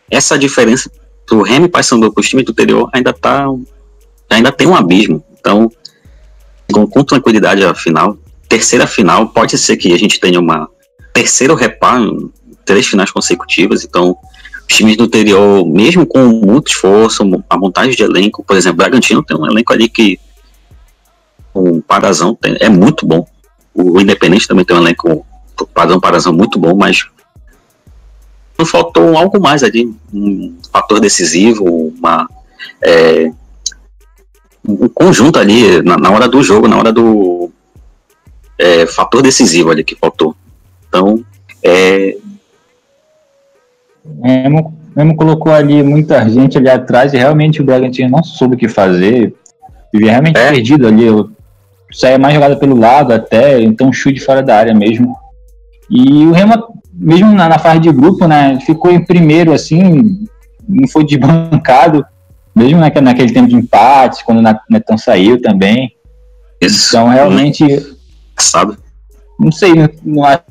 essa 0.09 0.37
diferença 0.37 0.89
Remo 1.41 1.65
e 1.65 1.69
Paysandu 1.69 2.11
para 2.11 2.21
os 2.21 2.29
do 2.29 2.51
interior 2.51 2.89
ainda 2.93 3.11
tá 3.11 3.47
ainda 4.29 4.51
tem 4.51 4.67
um 4.67 4.75
abismo. 4.75 5.23
Então, 5.39 5.71
com, 6.71 6.87
com 6.87 7.03
tranquilidade 7.03 7.63
a 7.63 7.73
final, 7.73 8.17
terceira 8.47 8.87
final, 8.87 9.27
pode 9.29 9.57
ser 9.57 9.77
que 9.77 9.93
a 9.93 9.97
gente 9.97 10.19
tenha 10.19 10.39
uma 10.39 10.67
terceiro 11.13 11.55
reparo 11.55 12.31
três 12.65 12.87
finais 12.87 13.11
consecutivas, 13.11 13.83
então 13.83 14.17
os 14.67 14.75
times 14.75 14.97
do 14.97 15.03
interior, 15.03 15.65
mesmo 15.65 16.05
com 16.05 16.25
muito 16.25 16.69
esforço, 16.69 17.23
a 17.49 17.57
montagem 17.57 17.95
de 17.95 18.03
elenco, 18.03 18.43
por 18.43 18.57
exemplo, 18.57 18.77
Bragantino 18.77 19.23
tem 19.23 19.37
um 19.37 19.45
elenco 19.45 19.71
ali 19.71 19.87
que 19.87 20.19
um 21.53 21.79
Parazão 21.79 22.35
tem, 22.35 22.57
é 22.59 22.67
muito 22.67 23.05
bom. 23.05 23.25
O 23.73 24.01
Independente 24.01 24.47
também 24.47 24.65
tem 24.65 24.75
um 24.75 24.81
elenco 24.81 25.25
padrão 25.73 25.99
Parazão 25.99 26.33
muito 26.33 26.59
bom, 26.59 26.75
mas 26.75 27.05
não 28.57 28.65
faltou 28.65 29.17
algo 29.17 29.39
mais 29.39 29.63
ali, 29.63 29.93
um 30.13 30.55
fator 30.71 30.99
decisivo, 30.99 31.65
uma 31.97 32.27
é, 32.83 33.31
um 34.67 34.89
conjunto 34.89 35.37
ali 35.37 35.81
na, 35.83 35.97
na, 35.97 36.11
hora 36.11 36.27
do 36.27 36.41
jogo, 36.41 36.67
na 36.67 36.77
hora 36.77 36.91
do 36.91 37.51
é, 38.57 38.85
fator 38.85 39.21
decisivo 39.21 39.71
ali 39.71 39.83
que 39.83 39.95
faltou. 39.95 40.35
Então, 40.87 41.23
é. 41.63 42.17
Memo, 44.05 44.73
Memo 44.95 45.15
colocou 45.15 45.51
ali 45.51 45.83
muita 45.83 46.27
gente 46.29 46.57
ali 46.57 46.69
atrás 46.69 47.13
e 47.13 47.17
realmente 47.17 47.61
o 47.61 47.65
Bragantino 47.65 48.09
não 48.09 48.23
soube 48.23 48.55
o 48.55 48.57
que 48.57 48.67
fazer. 48.67 49.33
Vivia 49.93 50.11
realmente 50.11 50.37
é. 50.37 50.51
perdido 50.51 50.87
ali. 50.87 51.05
Saia 51.91 52.17
mais 52.17 52.33
jogada 52.33 52.57
pelo 52.57 52.77
lado 52.77 53.13
até, 53.13 53.61
então 53.61 53.93
chute 53.93 54.19
fora 54.19 54.41
da 54.41 54.57
área 54.57 54.73
mesmo. 54.73 55.15
E 55.89 56.25
o 56.25 56.31
Remo, 56.31 56.81
mesmo 56.97 57.33
na, 57.33 57.49
na 57.49 57.59
fase 57.59 57.79
de 57.79 57.91
grupo, 57.91 58.27
né, 58.27 58.59
ficou 58.65 58.91
em 58.91 59.03
primeiro, 59.03 59.53
assim, 59.53 60.27
não 60.67 60.87
foi 60.87 61.05
desbancado, 61.05 62.05
mesmo 62.55 62.79
naquele, 62.79 63.05
naquele 63.05 63.33
tempo 63.33 63.49
de 63.49 63.55
empate, 63.55 64.23
quando 64.23 64.39
o 64.39 64.59
Netão 64.69 64.97
saiu 64.97 65.41
também. 65.41 65.93
Isso. 66.61 66.89
Então, 66.95 67.09
realmente. 67.09 67.65
Sabe? 68.37 68.77
Não 69.39 69.51
sei, 69.51 69.73
não, 69.73 69.89
não 70.03 70.23
acho 70.23 70.41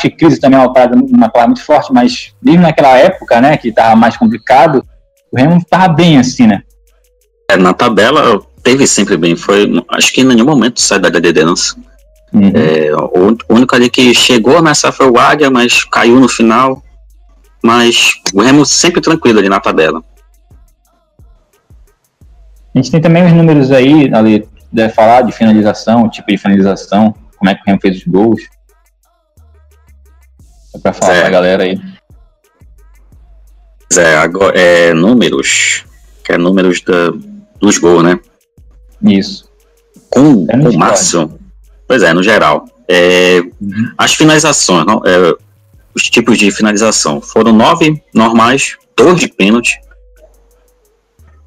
que 0.00 0.10
crise 0.10 0.40
também 0.40 0.58
é 0.58 0.62
uma 0.62 0.72
parada, 0.72 0.96
uma 0.96 1.28
palavra 1.28 1.48
muito 1.48 1.64
forte, 1.64 1.92
mas 1.92 2.34
mesmo 2.42 2.62
naquela 2.62 2.96
época, 2.96 3.40
né, 3.40 3.56
que 3.56 3.68
estava 3.68 3.94
mais 3.94 4.16
complicado, 4.16 4.84
o 5.30 5.36
Remo 5.36 5.58
estava 5.58 5.88
bem 5.88 6.18
assim, 6.18 6.46
né? 6.46 6.62
É, 7.50 7.56
na 7.56 7.74
tabela, 7.74 8.42
manteve 8.64 8.86
sempre 8.86 9.16
bem. 9.16 9.36
Foi, 9.36 9.70
acho 9.90 10.12
que 10.12 10.22
em 10.22 10.24
nenhum 10.24 10.46
momento 10.46 10.80
sai 10.80 10.98
da 10.98 11.10
liderança. 11.10 11.76
Uhum. 12.32 12.52
É, 12.54 12.92
o, 12.94 13.54
único 13.54 13.74
ali 13.74 13.88
que 13.88 14.12
chegou 14.14 14.56
a 14.56 14.58
ameaçar 14.58 14.92
foi 14.92 15.08
o 15.08 15.18
Águia, 15.18 15.50
mas 15.50 15.84
caiu 15.84 16.18
no 16.18 16.28
final. 16.28 16.82
Mas 17.62 18.20
o 18.34 18.42
Remo 18.42 18.66
sempre 18.66 19.00
tranquilo 19.00 19.38
ali 19.38 19.48
na 19.48 19.60
tabela. 19.60 20.02
A 22.74 22.78
gente 22.78 22.90
tem 22.90 23.00
também 23.00 23.24
os 23.24 23.32
números 23.32 23.70
aí, 23.70 24.12
ali, 24.12 24.46
deve 24.70 24.92
falar 24.92 25.22
de 25.22 25.32
finalização, 25.32 26.08
tipo 26.10 26.28
de 26.28 26.36
finalização, 26.36 27.14
como 27.38 27.50
é 27.50 27.54
que 27.54 27.60
o 27.60 27.64
Remo 27.64 27.80
fez 27.80 27.98
os 27.98 28.04
gols. 28.04 28.42
É 30.74 30.78
pra 30.78 30.92
falar 30.92 31.14
é. 31.14 31.20
pra 31.20 31.30
galera 31.30 31.62
aí. 31.62 31.80
É, 33.96 34.16
agora, 34.16 34.58
é 34.58 34.92
números, 34.92 35.84
que 36.24 36.32
é 36.32 36.38
números 36.38 36.80
da, 36.80 37.12
dos 37.60 37.78
gols, 37.78 38.02
né? 38.02 38.18
Isso. 39.02 39.48
Com, 40.10 40.46
é 40.48 40.56
o 40.56 40.76
máximo. 40.76 41.38
Pois 41.86 42.02
é, 42.02 42.12
no 42.12 42.22
geral. 42.22 42.66
É, 42.88 43.40
uhum. 43.60 43.92
As 43.96 44.14
finalizações, 44.14 44.86
não, 44.86 45.02
é, 45.04 45.34
os 45.94 46.08
tipos 46.10 46.38
de 46.38 46.50
finalização. 46.50 47.20
Foram 47.20 47.52
nove 47.52 48.02
normais, 48.12 48.76
dois 48.96 49.20
de 49.20 49.28
pênalti, 49.28 49.78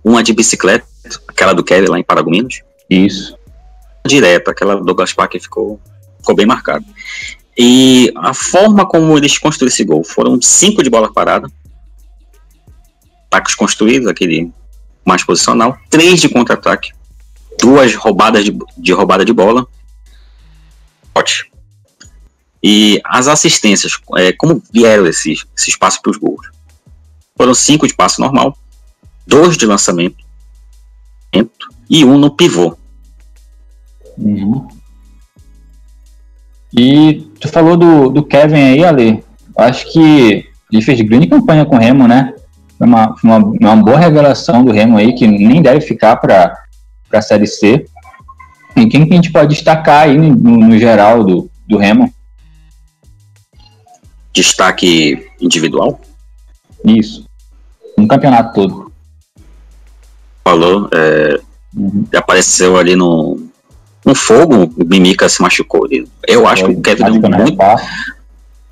uma 0.04 0.24
de 0.24 0.34
bicicleta, 0.34 0.86
aquela 1.28 1.54
do 1.54 1.64
Kevin 1.64 1.90
lá 1.90 2.00
em 2.00 2.04
Paragominas. 2.04 2.62
Isso. 2.90 3.38
Direta, 4.06 4.52
aquela 4.52 4.78
do 4.78 4.96
Gaspar 4.96 5.28
que 5.28 5.40
ficou, 5.40 5.80
ficou 6.20 6.36
bem 6.36 6.46
marcado. 6.46 6.86
E 7.58 8.14
a 8.16 8.34
forma 8.34 8.86
como 8.86 9.18
eles 9.18 9.38
construíram 9.38 9.74
esse 9.74 9.84
gol 9.84 10.04
foram 10.04 10.40
cinco 10.42 10.84
de 10.84 10.90
bola 10.90 11.12
parada, 11.12 11.50
ataques 13.26 13.56
construídos, 13.56 14.08
aquele 14.08 14.52
mais 15.04 15.24
posicional, 15.24 15.78
três 15.90 16.22
de 16.22 16.30
contra-ataque, 16.30 16.92
duas 17.60 17.96
roubadas 17.96 18.46
de, 18.46 18.56
de 18.78 18.94
roubada 18.94 19.26
de 19.26 19.34
bola. 19.34 19.66
E 22.64 23.00
as 23.06 23.28
assistências, 23.28 23.94
é, 24.18 24.32
como 24.32 24.62
vieram 24.74 25.06
esses, 25.06 25.46
esses 25.56 25.76
passos 25.76 26.00
para 26.00 26.12
os 26.12 26.18
gols? 26.18 26.48
Foram 27.38 27.54
cinco 27.54 27.88
de 27.88 27.94
passo 27.94 28.20
normal, 28.20 28.58
dois 29.26 29.56
de 29.58 29.66
lançamento 29.66 30.26
e 31.90 32.04
um 32.04 32.18
no 32.18 32.32
pivô. 32.32 32.76
Uhum. 34.18 34.68
E 36.74 37.30
tu 37.40 37.48
falou 37.48 37.78
do, 37.78 38.10
do 38.10 38.24
Kevin 38.24 38.56
aí, 38.56 38.84
Ale. 38.84 39.24
Acho 39.58 39.92
que 39.92 40.50
ele 40.72 40.82
fez 40.82 41.00
grande 41.02 41.28
campanha 41.28 41.66
com 41.66 41.76
o 41.76 41.80
Remo, 41.80 42.08
né? 42.08 42.34
uma, 42.80 43.16
uma, 43.24 43.38
uma 43.38 43.76
boa 43.76 43.98
revelação 43.98 44.64
do 44.64 44.72
Remo 44.72 44.98
aí, 44.98 45.14
que 45.14 45.28
nem 45.28 45.62
deve 45.62 45.82
ficar 45.82 46.18
para 46.18 46.56
a 47.12 47.22
Série 47.22 47.48
C. 47.48 47.86
Quem 48.86 49.08
que 49.08 49.14
a 49.14 49.16
gente 49.16 49.32
pode 49.32 49.56
destacar 49.56 50.04
aí 50.04 50.18
no, 50.18 50.36
no 50.36 50.78
geral 50.78 51.24
do, 51.24 51.50
do 51.68 51.78
Remo? 51.78 52.14
Destaque 54.34 55.28
individual? 55.42 56.00
Isso. 56.86 57.26
No 57.98 58.08
campeonato 58.08 58.54
todo. 58.54 58.92
Falou, 60.44 60.90
é, 60.94 61.40
uhum. 61.76 62.06
apareceu 62.16 62.78
ali 62.78 62.96
no, 62.96 63.40
no 64.06 64.14
fogo, 64.14 64.72
o 64.78 64.86
Mimica 64.86 65.28
se 65.28 65.42
machucou. 65.42 65.88
Eu 66.28 66.48
acho 66.48 66.66
Foi, 66.66 66.74
que 66.74 66.80
o 66.80 66.84
Kevin 66.84 67.20
deu 67.20 67.32
muito, 67.32 67.58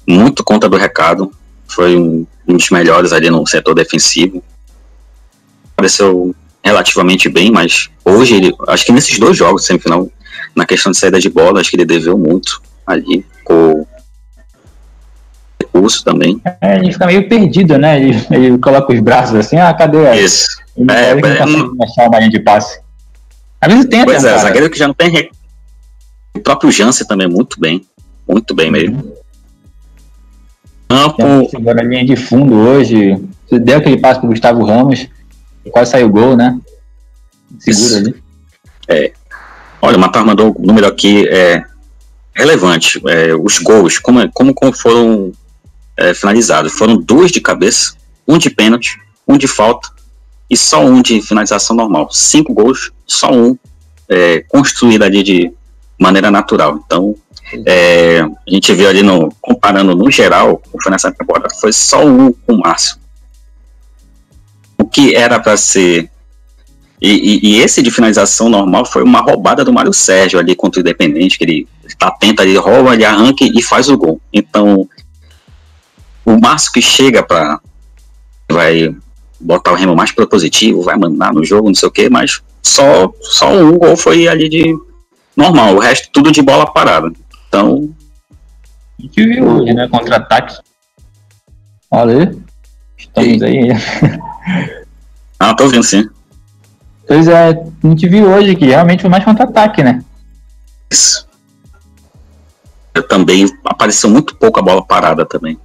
muito 0.07 0.43
conta 0.43 0.69
do 0.69 0.77
recado. 0.77 1.31
Foi 1.67 1.97
um 1.97 2.27
um 2.47 2.55
dos 2.55 2.69
melhores 2.69 3.11
ali 3.11 3.29
no 3.29 3.45
setor 3.45 3.73
defensivo. 3.73 4.43
Apareceu 5.73 6.35
relativamente 6.65 7.29
bem, 7.29 7.51
mas 7.51 7.89
hoje 8.03 8.35
ele, 8.35 8.55
acho 8.67 8.85
que 8.85 8.91
nesses 8.91 9.19
dois 9.19 9.37
jogos, 9.37 9.65
semifinal, 9.65 10.09
na 10.55 10.65
questão 10.65 10.91
de 10.91 10.97
saída 10.97 11.19
de 11.19 11.29
bola, 11.29 11.61
acho 11.61 11.69
que 11.69 11.75
ele 11.75 11.85
deveu 11.85 12.17
muito 12.17 12.59
ali 12.87 13.23
com 13.43 13.85
recurso 15.61 16.03
também. 16.03 16.41
É, 16.59 16.77
ele 16.77 16.91
fica 16.91 17.05
meio 17.05 17.29
perdido, 17.29 17.77
né? 17.77 18.01
Ele, 18.01 18.27
ele 18.31 18.57
coloca 18.57 18.91
os 18.91 18.99
braços 18.99 19.35
assim, 19.35 19.57
ah, 19.57 19.73
cadê? 19.73 20.15
Isso. 20.15 20.47
Ele 20.75 20.91
é, 20.91 21.15
não 21.15 21.29
é, 21.29 21.45
não... 21.45 21.75
achar 21.83 22.07
uma 22.07 22.17
linha 22.17 22.31
de 22.31 22.39
passe. 22.39 22.79
Às 23.61 23.71
vezes 23.71 23.89
tenta, 23.89 24.05
Pois 24.05 24.23
é, 24.23 24.29
cara. 24.29 24.41
zagueiro 24.41 24.69
que 24.69 24.79
já 24.79 24.87
não 24.87 24.93
tem. 24.95 25.29
O 26.33 26.39
próprio 26.39 26.71
Jansen 26.71 27.05
também, 27.05 27.27
muito 27.27 27.59
bem. 27.59 27.85
Muito 28.27 28.55
bem 28.55 28.71
mesmo. 28.71 28.95
Uhum 28.95 29.25
campo. 30.89 31.49
Segura 31.49 31.81
a 31.81 31.83
linha 31.83 32.05
de 32.05 32.15
fundo 32.15 32.55
hoje. 32.55 33.17
Você 33.47 33.59
deu 33.59 33.77
aquele 33.77 33.97
passo 33.97 34.19
pro 34.19 34.29
Gustavo 34.29 34.63
Ramos, 34.65 35.07
quase 35.71 35.91
saiu 35.91 36.07
o 36.07 36.11
gol, 36.11 36.35
né? 36.35 36.59
Segura 37.59 37.97
ali. 37.97 38.23
É. 38.87 39.11
Olha, 39.81 39.97
o 39.97 39.99
Matar 39.99 40.25
mandou 40.25 40.55
o 40.57 40.65
número 40.65 40.87
aqui 40.87 41.27
é 41.27 41.63
relevante. 42.33 43.01
É, 43.07 43.33
os 43.35 43.57
gols, 43.59 43.99
como, 43.99 44.29
como, 44.33 44.53
como 44.53 44.73
foram 44.73 45.31
é, 45.97 46.13
finalizados? 46.13 46.73
Foram 46.73 46.97
dois 46.97 47.31
de 47.31 47.39
cabeça, 47.39 47.93
um 48.27 48.37
de 48.37 48.49
pênalti, 48.49 48.99
um 49.27 49.37
de 49.37 49.47
falta 49.47 49.89
e 50.49 50.57
só 50.57 50.83
um 50.83 51.01
de 51.01 51.21
finalização 51.21 51.75
normal. 51.75 52.09
Cinco 52.11 52.53
gols, 52.53 52.91
só 53.05 53.31
um 53.31 53.57
é, 54.09 54.41
construído 54.47 55.03
ali 55.03 55.23
de 55.23 55.51
maneira 55.99 56.29
natural. 56.29 56.81
Então, 56.85 57.15
é, 57.65 58.21
a 58.21 58.51
gente 58.51 58.73
viu 58.73 58.89
ali 58.89 59.01
no 59.01 59.29
comparando 59.41 59.95
no 59.95 60.11
geral, 60.11 60.61
foi 60.81 60.91
nessa 60.91 61.11
temporada, 61.11 61.49
foi 61.49 61.71
só 61.71 62.05
um 62.05 62.31
com 62.31 62.53
o 62.53 62.59
Márcio. 62.59 62.97
O 64.85 64.87
que 64.87 65.15
era 65.15 65.39
para 65.39 65.57
ser. 65.57 66.11
E, 67.01 67.09
e, 67.09 67.39
e, 67.41 67.59
esse 67.59 67.81
de 67.81 67.89
finalização 67.89 68.49
normal 68.49 68.85
foi 68.85 69.01
uma 69.01 69.19
roubada 69.19 69.65
do 69.65 69.73
Mário 69.73 69.91
Sérgio 69.91 70.39
ali 70.39 70.55
contra 70.55 70.79
o 70.79 70.81
Independente, 70.81 71.39
que 71.39 71.43
ele, 71.43 71.67
tá 71.97 72.09
atento 72.09 72.43
ali, 72.43 72.55
rouba, 72.55 72.93
ele 72.93 73.03
arranca 73.03 73.43
e 73.43 73.63
faz 73.63 73.89
o 73.89 73.97
gol. 73.97 74.21
Então, 74.31 74.87
o 76.23 76.39
Márcio 76.39 76.71
que 76.71 76.83
chega 76.83 77.23
para 77.23 77.59
vai 78.47 78.95
botar 79.39 79.71
o 79.71 79.75
Remo 79.75 79.95
mais 79.95 80.11
propositivo, 80.11 80.83
vai 80.83 80.95
mandar 80.95 81.33
no 81.33 81.43
jogo, 81.43 81.67
não 81.67 81.75
sei 81.75 81.89
o 81.89 81.91
que, 81.91 82.07
mas 82.07 82.43
só, 82.61 83.11
só 83.21 83.51
um 83.51 83.79
gol 83.79 83.97
foi 83.97 84.27
ali 84.27 84.47
de 84.47 84.77
normal, 85.35 85.73
o 85.73 85.79
resto 85.79 86.11
tudo 86.13 86.31
de 86.31 86.43
bola 86.43 86.71
parada. 86.71 87.11
Então. 87.47 87.89
A 88.99 89.01
gente 89.01 89.25
viu 89.25 89.47
hoje, 89.47 89.73
né? 89.73 89.87
Contra-ataque. 89.87 90.57
Olha, 91.89 92.35
estamos 92.95 93.41
e... 93.41 93.45
aí. 93.45 93.69
ah, 95.39 95.53
tô 95.53 95.67
vendo 95.67 95.83
sim. 95.83 96.09
Pois 97.07 97.27
é, 97.27 97.49
a 97.49 97.87
gente 97.87 98.07
viu 98.07 98.29
hoje 98.29 98.55
que 98.55 98.65
realmente 98.65 99.01
foi 99.01 99.09
mais 99.09 99.23
contra-ataque, 99.23 99.83
né? 99.83 100.03
Isso. 100.89 101.27
Eu 102.93 103.03
também 103.03 103.45
apareceu 103.63 104.09
muito 104.09 104.35
pouco 104.35 104.59
a 104.59 104.63
bola 104.63 104.83
parada 104.83 105.25
também. 105.25 105.57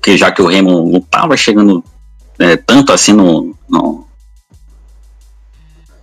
Que 0.00 0.16
já 0.16 0.30
que 0.30 0.42
o 0.42 0.46
Remo 0.46 0.90
não 0.90 1.00
tava 1.00 1.36
chegando 1.36 1.82
é, 2.38 2.56
tanto 2.56 2.92
assim 2.92 3.12
no, 3.12 3.56
no, 3.68 4.06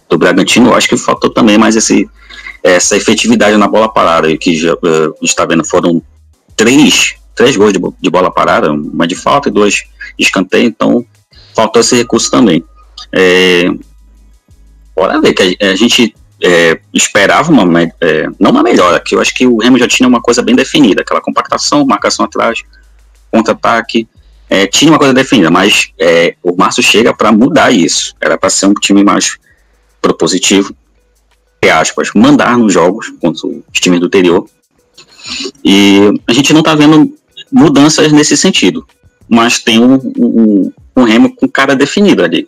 do 0.08 0.18
Bragantino, 0.18 0.70
eu 0.70 0.76
acho 0.76 0.90
que 0.90 0.98
faltou 0.98 1.30
também 1.30 1.58
mais 1.58 1.76
esse 1.76 2.10
essa 2.62 2.98
efetividade 2.98 3.56
na 3.56 3.68
bola 3.68 3.88
parada, 3.88 4.36
que 4.38 4.54
já, 4.56 4.74
uh, 4.74 5.16
está 5.22 5.46
vendo, 5.46 5.64
foram 5.64 6.02
três, 6.58 7.16
três 7.34 7.56
gols 7.56 7.72
de, 7.72 7.80
de, 8.02 8.10
bola 8.10 8.30
parada, 8.30 8.72
uma 8.72 9.08
de 9.08 9.16
falta 9.16 9.48
e 9.48 9.52
dois 9.52 9.76
de 10.18 10.26
escanteio, 10.26 10.68
então 10.68 11.06
faltou 11.56 11.82
esse 11.82 11.96
recurso 11.96 12.30
também. 12.30 12.64
É, 13.12 13.70
bora 14.96 15.20
ver, 15.22 15.34
que 15.34 15.58
a, 15.62 15.72
a 15.72 15.76
gente 15.76 16.14
é, 16.42 16.80
esperava 16.94 17.52
uma, 17.52 17.84
é, 18.02 18.28
não 18.40 18.52
uma 18.52 18.64
melhora, 18.64 19.00
que 19.00 19.16
eu 19.16 19.22
acho 19.22 19.34
que 19.34 19.46
o 19.46 19.58
Remo 19.58 19.78
já 19.78 19.88
tinha 19.88 20.08
uma 20.08 20.22
coisa 20.22 20.42
bem 20.42 20.56
definida, 20.56 21.02
aquela 21.02 21.22
compactação, 21.22 21.86
marcação 21.86 22.26
atrás, 22.26 22.62
contra-ataque, 23.32 24.08
é, 24.50 24.66
tinha 24.66 24.92
uma 24.92 24.98
coisa 24.98 25.14
definida, 25.14 25.52
mas 25.52 25.92
é, 26.00 26.36
o 26.42 26.56
Márcio 26.56 26.82
chega 26.82 27.14
para 27.14 27.32
mudar 27.32 27.72
isso, 27.72 28.16
era 28.20 28.38
para 28.38 28.50
ser 28.50 28.66
um 28.66 28.74
time 28.74 29.04
mais 29.04 29.38
propositivo, 30.02 30.74
aspas, 31.72 32.10
mandar 32.16 32.58
nos 32.58 32.74
jogos 32.74 33.12
contra 33.22 33.48
os 33.48 33.80
times 33.80 34.00
do 34.00 34.08
interior. 34.08 34.48
E 35.64 36.00
a 36.26 36.34
gente 36.34 36.52
não 36.54 36.62
está 36.62 36.74
vendo 36.74 37.14
mudanças 37.52 38.12
nesse 38.12 38.36
sentido, 38.36 38.88
mas 39.30 39.60
tem 39.60 39.80
um, 39.80 39.96
um, 40.18 40.72
um, 40.98 41.04
Remo 41.04 41.36
com 41.36 41.48
cara 41.48 41.76
definido 41.76 42.24
ali. 42.24 42.48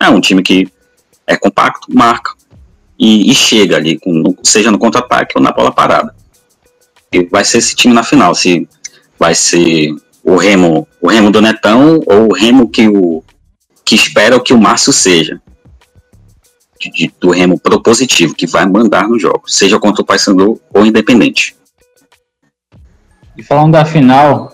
É 0.00 0.08
um 0.08 0.20
time 0.20 0.42
que 0.42 0.68
é 1.26 1.36
compacto, 1.36 1.94
marca 1.94 2.32
e, 2.98 3.30
e 3.30 3.34
chega 3.34 3.76
ali, 3.76 3.98
com, 3.98 4.34
seja 4.42 4.70
no 4.70 4.78
contra-ataque 4.78 5.34
ou 5.36 5.42
na 5.42 5.52
bola 5.52 5.70
parada. 5.70 6.14
E 7.12 7.24
vai 7.24 7.44
ser 7.44 7.58
esse 7.58 7.74
time 7.74 7.92
na 7.92 8.02
final, 8.02 8.34
se 8.34 8.68
vai 9.18 9.34
ser 9.34 9.94
o 10.24 10.36
Remo, 10.36 10.88
o 11.00 11.08
Remo 11.08 11.30
do 11.30 11.42
Netão 11.42 12.00
ou 12.06 12.28
o 12.28 12.32
Remo 12.32 12.68
que 12.68 12.88
o 12.88 13.22
que 13.84 13.94
espera 13.96 14.36
o 14.36 14.40
que 14.40 14.52
o 14.52 14.58
Márcio 14.58 14.92
seja 14.92 15.40
de, 16.88 17.12
do 17.20 17.30
Remo 17.30 17.58
propositivo, 17.58 18.34
que 18.34 18.46
vai 18.46 18.64
mandar 18.64 19.08
no 19.08 19.18
jogo, 19.18 19.42
seja 19.46 19.78
contra 19.78 20.02
o 20.02 20.04
Paysandu 20.04 20.60
ou 20.72 20.86
Independente. 20.86 21.56
E 23.36 23.42
falando 23.42 23.72
da 23.72 23.84
final, 23.84 24.50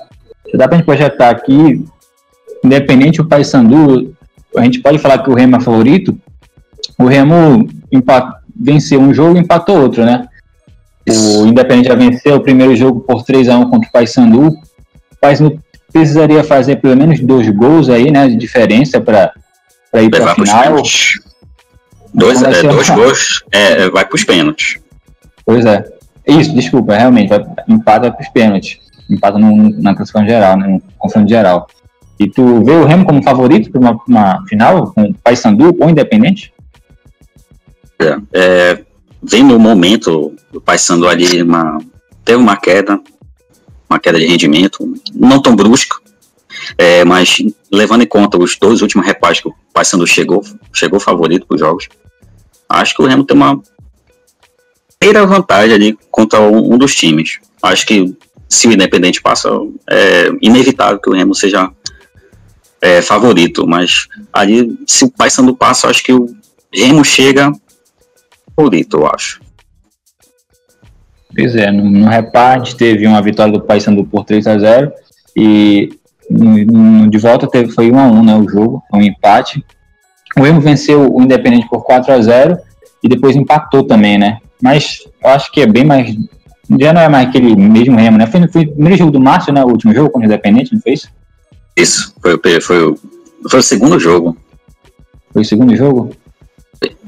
dá 0.55 0.69
pra 0.69 0.77
gente 0.77 0.87
projetar 0.87 1.31
aqui, 1.31 1.85
Independente 2.65 3.21
o 3.21 3.25
Paysandu, 3.25 4.15
a 4.57 4.63
gente 4.63 4.81
pode 4.81 4.99
falar 4.99 5.19
que 5.19 5.31
o 5.31 5.35
Remo 5.35 5.57
é 5.57 5.61
favorito. 5.61 6.19
O 6.99 7.05
Remo 7.05 7.69
venceu 8.59 9.01
um 9.01 9.13
jogo 9.13 9.37
e 9.37 9.41
empatou 9.41 9.81
outro, 9.81 10.05
né? 10.05 10.27
O 11.09 11.47
Independente 11.47 11.89
já 11.89 11.95
venceu 11.95 12.37
o 12.37 12.41
primeiro 12.41 12.75
jogo 12.75 13.01
por 13.01 13.23
3 13.23 13.49
a 13.49 13.59
1 13.59 13.71
contra 13.71 13.89
o 13.89 13.93
Paysandu. 13.93 14.49
O 14.49 15.17
Paysandu 15.21 15.61
precisaria 15.93 16.43
fazer 16.43 16.77
pelo 16.77 16.97
menos 16.97 17.21
dois 17.21 17.49
gols 17.51 17.89
aí, 17.89 18.11
né, 18.11 18.29
de 18.29 18.37
diferença 18.37 19.01
para 19.01 19.33
ir 19.95 20.11
para 20.11 20.33
a 20.33 20.35
final. 20.35 20.83
Dois, 22.13 22.43
é, 22.43 22.63
dois 22.63 22.91
gols, 22.91 23.45
é, 23.53 23.91
vai 23.91 24.05
para 24.05 24.15
os 24.15 24.25
pênaltis. 24.25 24.79
Pois 25.45 25.65
é. 25.65 25.85
Isso, 26.27 26.55
desculpa, 26.55 26.97
realmente, 26.97 27.29
vai, 27.29 27.45
empata 27.69 28.11
para 28.11 28.23
os 28.23 28.29
pênaltis. 28.31 28.79
Empata 29.09 29.39
no, 29.39 29.71
na 29.81 29.95
classificação 29.95 30.29
geral, 30.29 30.57
né, 30.57 30.67
no 30.67 30.83
confronto 30.99 31.29
geral. 31.29 31.67
E 32.19 32.29
tu 32.29 32.65
vê 32.65 32.73
o 32.73 32.85
Remo 32.85 33.05
como 33.05 33.23
favorito 33.23 33.71
para 33.71 33.81
uma, 33.81 34.01
uma, 34.09 34.47
final 34.47 34.93
com 34.93 35.13
Paysandu 35.13 35.77
ou 35.79 35.91
Independente? 35.91 36.53
É, 37.99 38.19
é, 38.33 38.85
vem 39.23 39.43
no 39.43 39.59
momento 39.59 40.35
o 40.53 40.61
Paysandu 40.61 41.09
ali 41.09 41.43
uma, 41.43 41.79
teve 42.25 42.39
uma 42.39 42.57
queda, 42.57 42.99
uma 43.89 43.99
queda 43.99 44.19
de 44.19 44.27
rendimento, 44.27 44.93
não 45.15 45.41
tão 45.41 45.55
brusca, 45.55 45.97
é, 46.79 47.05
mas 47.05 47.39
levando 47.71 48.03
em 48.03 48.07
conta 48.07 48.39
os 48.39 48.57
dois 48.59 48.83
últimos 48.83 49.07
reparos 49.07 49.41
que 49.41 49.49
o 49.49 49.55
Paysandu 49.73 50.07
chegou, 50.07 50.43
chegou 50.73 50.99
favorito 50.99 51.47
para 51.47 51.55
os 51.55 51.61
jogos, 51.61 51.89
acho 52.69 52.97
que 52.97 53.03
o 53.03 53.07
Remo 53.07 53.25
tem 53.25 53.37
uma 53.37 53.61
primeira 54.99 55.27
vantagem 55.27 55.75
ali 55.75 55.99
contra 56.11 56.41
um, 56.41 56.77
dos 56.77 56.95
times. 56.95 57.39
Acho 57.63 57.87
que 57.87 58.17
se 58.49 58.69
o 58.69 58.73
Independente 58.73 59.21
passa, 59.21 59.49
é 59.91 60.29
inevitável 60.41 60.99
que 60.99 61.11
o 61.11 61.15
Remo 61.15 61.35
seja 61.35 61.71
é, 62.81 63.03
favorito, 63.03 63.67
mas 63.67 64.07
ali, 64.33 64.79
se 64.87 65.05
o 65.05 65.11
Paysandu 65.11 65.57
passa, 65.57 65.89
acho 65.89 66.03
que 66.03 66.13
o 66.13 66.27
Remo 66.73 67.05
chega 67.05 67.53
favorito, 68.55 68.99
eu 68.99 69.07
acho. 69.07 69.41
Pois 71.35 71.55
é, 71.55 71.71
no, 71.71 71.85
no 71.91 72.09
reparte 72.09 72.77
teve 72.77 73.07
uma 73.07 73.21
vitória 73.21 73.53
do 73.53 73.61
Paysandu 73.61 74.05
por 74.05 74.25
3 74.25 74.47
a 74.47 74.59
0 74.59 74.93
e 75.37 75.91
no, 76.31 76.57
no, 76.65 77.11
de 77.11 77.19
volta 77.19 77.47
teve, 77.47 77.73
foi 77.73 77.91
1 77.91 77.99
a 77.99 78.07
1 78.07 78.25
né, 78.25 78.37
o 78.37 78.49
jogo, 78.49 78.83
um 78.93 79.03
empate. 79.03 79.65
O 80.37 80.43
Remo 80.43 80.61
venceu 80.61 81.13
o 81.15 81.23
Independente 81.23 81.69
por 81.69 81.85
4 81.85 82.13
a 82.13 82.21
0 82.21 82.59
e 83.03 83.09
depois 83.09 83.37
empatou 83.37 83.85
também, 83.85 84.19
né? 84.19 84.39
Mas 84.63 85.07
eu 85.23 85.31
acho 85.31 85.53
que 85.53 85.61
é 85.61 85.67
bem 85.67 85.85
mais. 85.85 86.15
Já 86.79 86.93
não 86.93 87.01
é 87.01 87.09
mais 87.09 87.29
aquele 87.29 87.55
mesmo 87.55 87.97
Remo, 87.97 88.19
né? 88.19 88.27
Foi, 88.27 88.47
foi 88.49 88.63
o 88.63 88.73
primeiro 88.73 88.99
jogo 88.99 89.11
do 89.13 89.21
Márcio, 89.21 89.53
né? 89.53 89.65
O 89.65 89.69
último 89.69 89.95
jogo 89.95 90.11
contra 90.11 90.29
o 90.29 90.33
Independente, 90.33 90.75
não 90.75 90.81
foi 90.81 90.95
isso? 90.95 91.09
Isso, 91.77 92.15
foi, 92.21 92.39
foi, 92.39 92.61
foi, 92.61 92.95
foi 93.49 93.61
o 93.61 93.63
segundo 93.63 93.99
jogo. 94.01 94.37
Foi 95.33 95.43
o 95.43 95.45
segundo 95.45 95.77
jogo? 95.77 96.11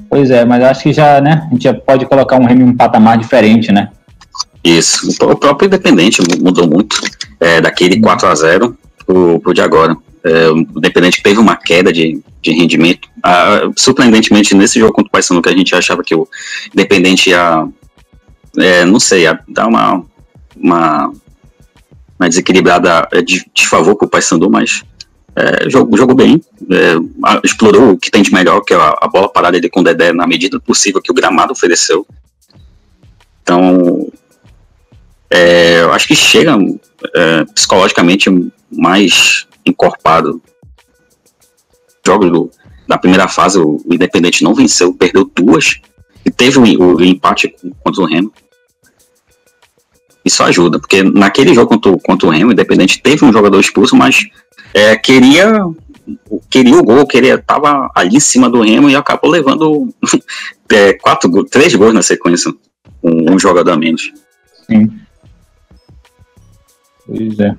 Pois 0.08 0.30
é, 0.30 0.44
mas 0.44 0.62
acho 0.62 0.82
que 0.84 0.92
já, 0.92 1.20
né? 1.20 1.46
A 1.46 1.52
gente 1.52 1.64
já 1.64 1.74
pode 1.74 2.06
colocar 2.06 2.36
um 2.38 2.44
Remo 2.44 2.62
em 2.62 2.64
um 2.64 2.76
patamar 2.76 3.18
diferente, 3.18 3.72
né? 3.72 3.90
Isso, 4.62 5.08
o 5.22 5.36
próprio 5.36 5.66
Independente 5.66 6.20
mudou 6.40 6.66
muito, 6.66 7.00
é, 7.40 7.60
daquele 7.60 8.00
4 8.00 8.28
a 8.28 8.34
0 8.34 8.76
pro, 9.06 9.40
pro 9.40 9.54
de 9.54 9.60
agora. 9.60 9.96
É, 10.24 10.50
o 10.50 10.58
Independente 10.58 11.22
teve 11.22 11.38
uma 11.38 11.56
queda 11.56 11.92
de, 11.92 12.20
de 12.42 12.52
rendimento. 12.52 13.08
Ah, 13.22 13.70
surpreendentemente, 13.76 14.54
nesse 14.54 14.78
jogo 14.78 14.92
contra 14.92 15.08
o 15.08 15.12
Paysandu, 15.12 15.42
que 15.42 15.48
a 15.48 15.56
gente 15.56 15.74
achava 15.74 16.02
que 16.02 16.14
o 16.14 16.28
Independente 16.72 17.30
ia, 17.30 17.66
é, 18.56 18.84
não 18.84 19.00
sei, 19.00 19.24
dar 19.48 19.66
uma, 19.66 20.04
uma, 20.56 21.12
uma 22.18 22.28
desequilibrada 22.28 23.08
é, 23.12 23.22
de, 23.22 23.44
de 23.52 23.66
favor 23.66 23.96
para 23.96 24.06
o 24.06 24.10
Paysandu, 24.10 24.50
mas 24.50 24.82
é, 25.36 25.70
jogou, 25.70 26.14
bem, 26.14 26.42
é, 26.70 27.38
explorou 27.44 27.92
o 27.92 27.98
que 27.98 28.10
tem 28.10 28.22
de 28.22 28.32
melhor, 28.32 28.60
que 28.62 28.74
é 28.74 28.76
a, 28.76 28.96
a 29.00 29.08
bola 29.08 29.28
parada 29.28 29.52
dele 29.52 29.70
com 29.70 29.80
o 29.80 29.84
Dedé 29.84 30.12
na 30.12 30.26
medida 30.26 30.58
possível 30.58 31.00
que 31.00 31.12
o 31.12 31.14
gramado 31.14 31.52
ofereceu. 31.52 32.06
Então, 33.42 34.10
é, 35.30 35.80
eu 35.80 35.92
acho 35.92 36.08
que 36.08 36.16
chega 36.16 36.56
é, 37.14 37.44
psicologicamente 37.44 38.28
mais 38.70 39.46
encorpado. 39.64 40.42
Jogos 42.04 42.30
do, 42.30 42.50
da 42.86 42.98
primeira 42.98 43.28
fase, 43.28 43.58
o, 43.58 43.80
Independente 43.90 44.42
não 44.42 44.54
venceu, 44.54 44.92
perdeu 44.94 45.30
duas 45.34 45.80
teve 46.30 46.58
o, 46.58 46.96
o 46.96 47.04
empate 47.04 47.54
contra 47.82 48.02
o 48.02 48.06
Remo. 48.06 48.32
Isso 50.24 50.42
ajuda, 50.42 50.78
porque 50.78 51.02
naquele 51.02 51.54
jogo 51.54 51.68
contra, 51.68 51.98
contra 51.98 52.28
o 52.28 52.30
Remo, 52.30 52.52
Independente 52.52 53.00
teve 53.00 53.24
um 53.24 53.32
jogador 53.32 53.58
expulso, 53.60 53.96
mas 53.96 54.26
é, 54.74 54.96
queria 54.96 55.64
queria 56.50 56.76
o 56.76 56.82
gol, 56.82 57.06
queria 57.06 57.38
tava 57.38 57.90
ali 57.94 58.16
em 58.16 58.20
cima 58.20 58.48
do 58.48 58.62
Remo 58.62 58.88
e 58.88 58.96
acabou 58.96 59.30
levando 59.30 59.88
é, 60.72 60.94
quatro, 60.94 61.44
três 61.44 61.74
gols 61.74 61.94
na 61.94 62.02
sequência, 62.02 62.52
com 63.00 63.32
um 63.32 63.38
jogador 63.38 63.72
a 63.72 63.76
menos. 63.76 64.12
Sim. 64.66 64.90
Pois 67.06 67.38
é. 67.40 67.54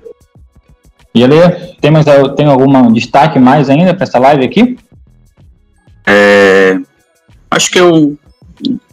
E 1.14 1.24
ali, 1.24 1.36
tem, 1.80 1.90
mais, 1.90 2.06
tem 2.36 2.46
algum 2.46 2.92
destaque 2.92 3.38
mais 3.38 3.68
ainda 3.68 3.94
para 3.94 4.04
essa 4.04 4.18
live 4.18 4.44
aqui? 4.44 4.78
É, 6.06 6.78
acho 7.50 7.70
que 7.70 7.80
eu 7.80 8.16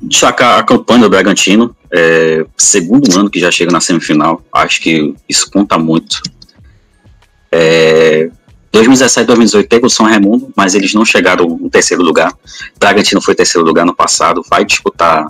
destacar 0.07 0.59
a 0.59 0.63
campanha 0.63 1.01
do 1.01 1.09
Bragantino, 1.09 1.75
é, 1.91 2.45
segundo 2.55 3.19
ano 3.19 3.29
que 3.29 3.39
já 3.39 3.51
chega 3.51 3.71
na 3.71 3.81
semifinal, 3.81 4.41
acho 4.53 4.81
que 4.81 5.13
isso 5.27 5.49
conta 5.51 5.77
muito. 5.77 6.21
É, 7.51 8.29
2017 8.71 9.27
2018 9.27 9.69
teve 9.69 9.85
o 9.85 9.89
São 9.89 10.05
Raimundo, 10.05 10.51
mas 10.55 10.75
eles 10.75 10.93
não 10.93 11.05
chegaram 11.05 11.47
no 11.47 11.69
terceiro 11.69 12.03
lugar. 12.03 12.33
Bragantino 12.79 13.21
foi 13.21 13.35
terceiro 13.35 13.65
lugar 13.65 13.85
no 13.85 13.95
passado, 13.95 14.43
vai 14.49 14.65
disputar 14.65 15.27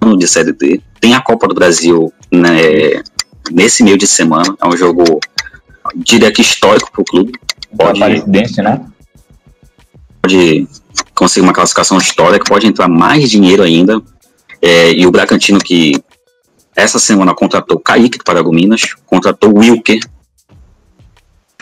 ano 0.00 0.16
de 0.16 0.26
Série 0.26 0.52
D. 0.52 0.80
Tem 1.00 1.14
a 1.14 1.20
Copa 1.20 1.46
do 1.46 1.54
Brasil 1.54 2.12
né, 2.32 3.02
nesse 3.50 3.82
meio 3.82 3.98
de 3.98 4.06
semana. 4.06 4.56
É 4.60 4.66
um 4.66 4.76
jogo, 4.76 5.20
diria 5.96 6.32
que 6.32 6.40
histórico 6.40 6.90
para 6.90 7.02
o 7.02 7.04
clube. 7.04 7.32
Pode, 7.76 8.00
né? 8.00 8.86
Pode 10.22 10.66
conseguir 11.20 11.44
uma 11.44 11.52
classificação 11.52 11.98
histórica, 11.98 12.46
pode 12.48 12.66
entrar 12.66 12.88
mais 12.88 13.30
dinheiro 13.30 13.62
ainda. 13.62 14.00
É, 14.62 14.90
e 14.92 15.06
o 15.06 15.10
Bragantino, 15.10 15.58
que 15.58 16.02
essa 16.74 16.98
semana 16.98 17.34
contratou 17.34 17.78
Kaique 17.78 18.16
do 18.16 18.24
Paragominas, 18.24 18.94
contratou 19.04 19.54
Wilker, 19.58 20.00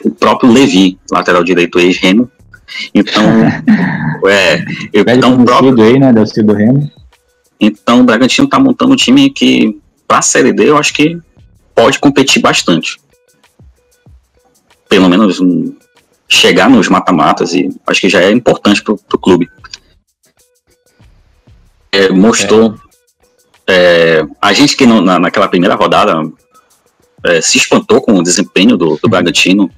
o 0.05 0.11
próprio 0.13 0.53
Levi, 0.53 0.97
lateral 1.11 1.43
direito 1.43 1.81
ex-Remo. 1.81 2.31
Então, 2.95 3.25
é, 4.31 4.65
então 4.95 5.45
próprio, 5.45 5.83
aí, 5.83 5.99
né, 5.99 6.13
do 6.13 6.53
Remo. 6.53 6.89
Então, 7.59 8.01
o 8.01 8.05
Bragantino 8.05 8.45
está 8.45 8.61
montando 8.61 8.93
um 8.93 8.97
time 8.97 9.29
que, 9.29 9.77
para 10.07 10.19
a 10.19 10.23
Série 10.23 10.53
D, 10.53 10.71
eu 10.71 10.79
acho 10.79 10.95
que 10.95 11.19
pode 11.75 11.99
competir 11.99 12.41
bastante. 12.41 12.97
Pelo 14.89 15.09
menos 15.09 15.41
um, 15.41 15.75
chegar 16.29 16.69
nos 16.69 16.89
mata-matas 16.89 17.55
e 17.55 17.69
acho 17.87 18.01
que 18.01 18.09
já 18.09 18.21
é 18.21 18.31
importante 18.31 18.83
para 18.83 18.95
o 18.95 19.19
clube. 19.19 19.49
É, 21.91 22.11
mostrou 22.11 22.75
é. 23.67 24.21
É, 24.21 24.27
a 24.41 24.53
gente 24.53 24.77
que 24.77 24.87
no, 24.87 25.01
na, 25.01 25.19
naquela 25.19 25.49
primeira 25.49 25.75
rodada 25.75 26.23
é, 27.25 27.41
se 27.41 27.59
espantou 27.59 28.01
com 28.01 28.15
o 28.15 28.23
desempenho 28.23 28.77
do, 28.77 28.97
do 28.97 29.09
Bragantino 29.09 29.71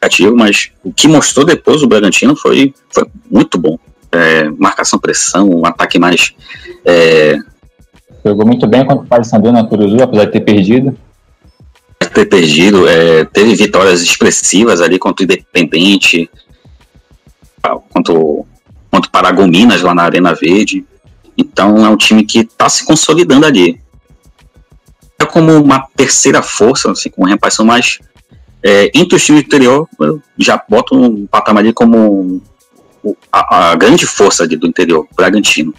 ativo, 0.00 0.36
mas 0.36 0.70
o 0.82 0.92
que 0.92 1.08
mostrou 1.08 1.46
depois 1.46 1.82
o 1.82 1.86
Bragantino 1.86 2.36
foi, 2.36 2.74
foi 2.90 3.06
muito 3.30 3.58
bom. 3.58 3.78
É, 4.12 4.48
marcação, 4.50 4.98
pressão, 4.98 5.48
um 5.48 5.66
ataque 5.66 5.98
mais 5.98 6.34
é, 6.84 7.38
Jogou 8.24 8.46
muito 8.46 8.66
bem 8.66 8.86
contra 8.86 9.04
o 9.04 9.06
Paysandu 9.06 9.52
na 9.52 9.64
Curuzu, 9.64 10.02
apesar 10.02 10.24
de 10.24 10.32
ter 10.32 10.40
perdido. 10.40 10.96
Ter 12.14 12.26
perdido, 12.26 12.88
é, 12.88 13.24
teve 13.24 13.56
vitórias 13.56 14.00
expressivas 14.00 14.80
ali 14.80 15.00
contra 15.00 15.22
o 15.22 15.24
Independente, 15.24 16.30
contra 17.90 18.14
o, 18.14 18.46
contra 18.88 19.08
o 19.08 19.10
Paragominas 19.10 19.82
lá 19.82 19.94
na 19.94 20.04
Arena 20.04 20.32
Verde. 20.32 20.84
Então 21.36 21.84
é 21.84 21.88
um 21.88 21.96
time 21.96 22.24
que 22.24 22.40
está 22.40 22.68
se 22.68 22.84
consolidando 22.84 23.44
ali. 23.44 23.80
É 25.18 25.24
como 25.24 25.52
uma 25.60 25.88
terceira 25.96 26.40
força, 26.40 26.90
assim, 26.92 27.10
com 27.10 27.22
o 27.22 27.26
Rempassão, 27.26 27.66
mas 27.66 27.98
é, 28.62 28.90
entre 28.94 29.16
os 29.16 29.24
times 29.24 29.42
do 29.42 29.46
interior, 29.46 29.88
já 30.38 30.62
boto 30.68 30.96
um 30.96 31.26
patamar 31.26 31.62
ali 31.62 31.72
como 31.72 32.40
a, 33.32 33.72
a 33.72 33.74
grande 33.74 34.06
força 34.06 34.44
ali 34.44 34.56
do 34.56 34.66
interior, 34.66 35.06
Bragantino. 35.16 35.74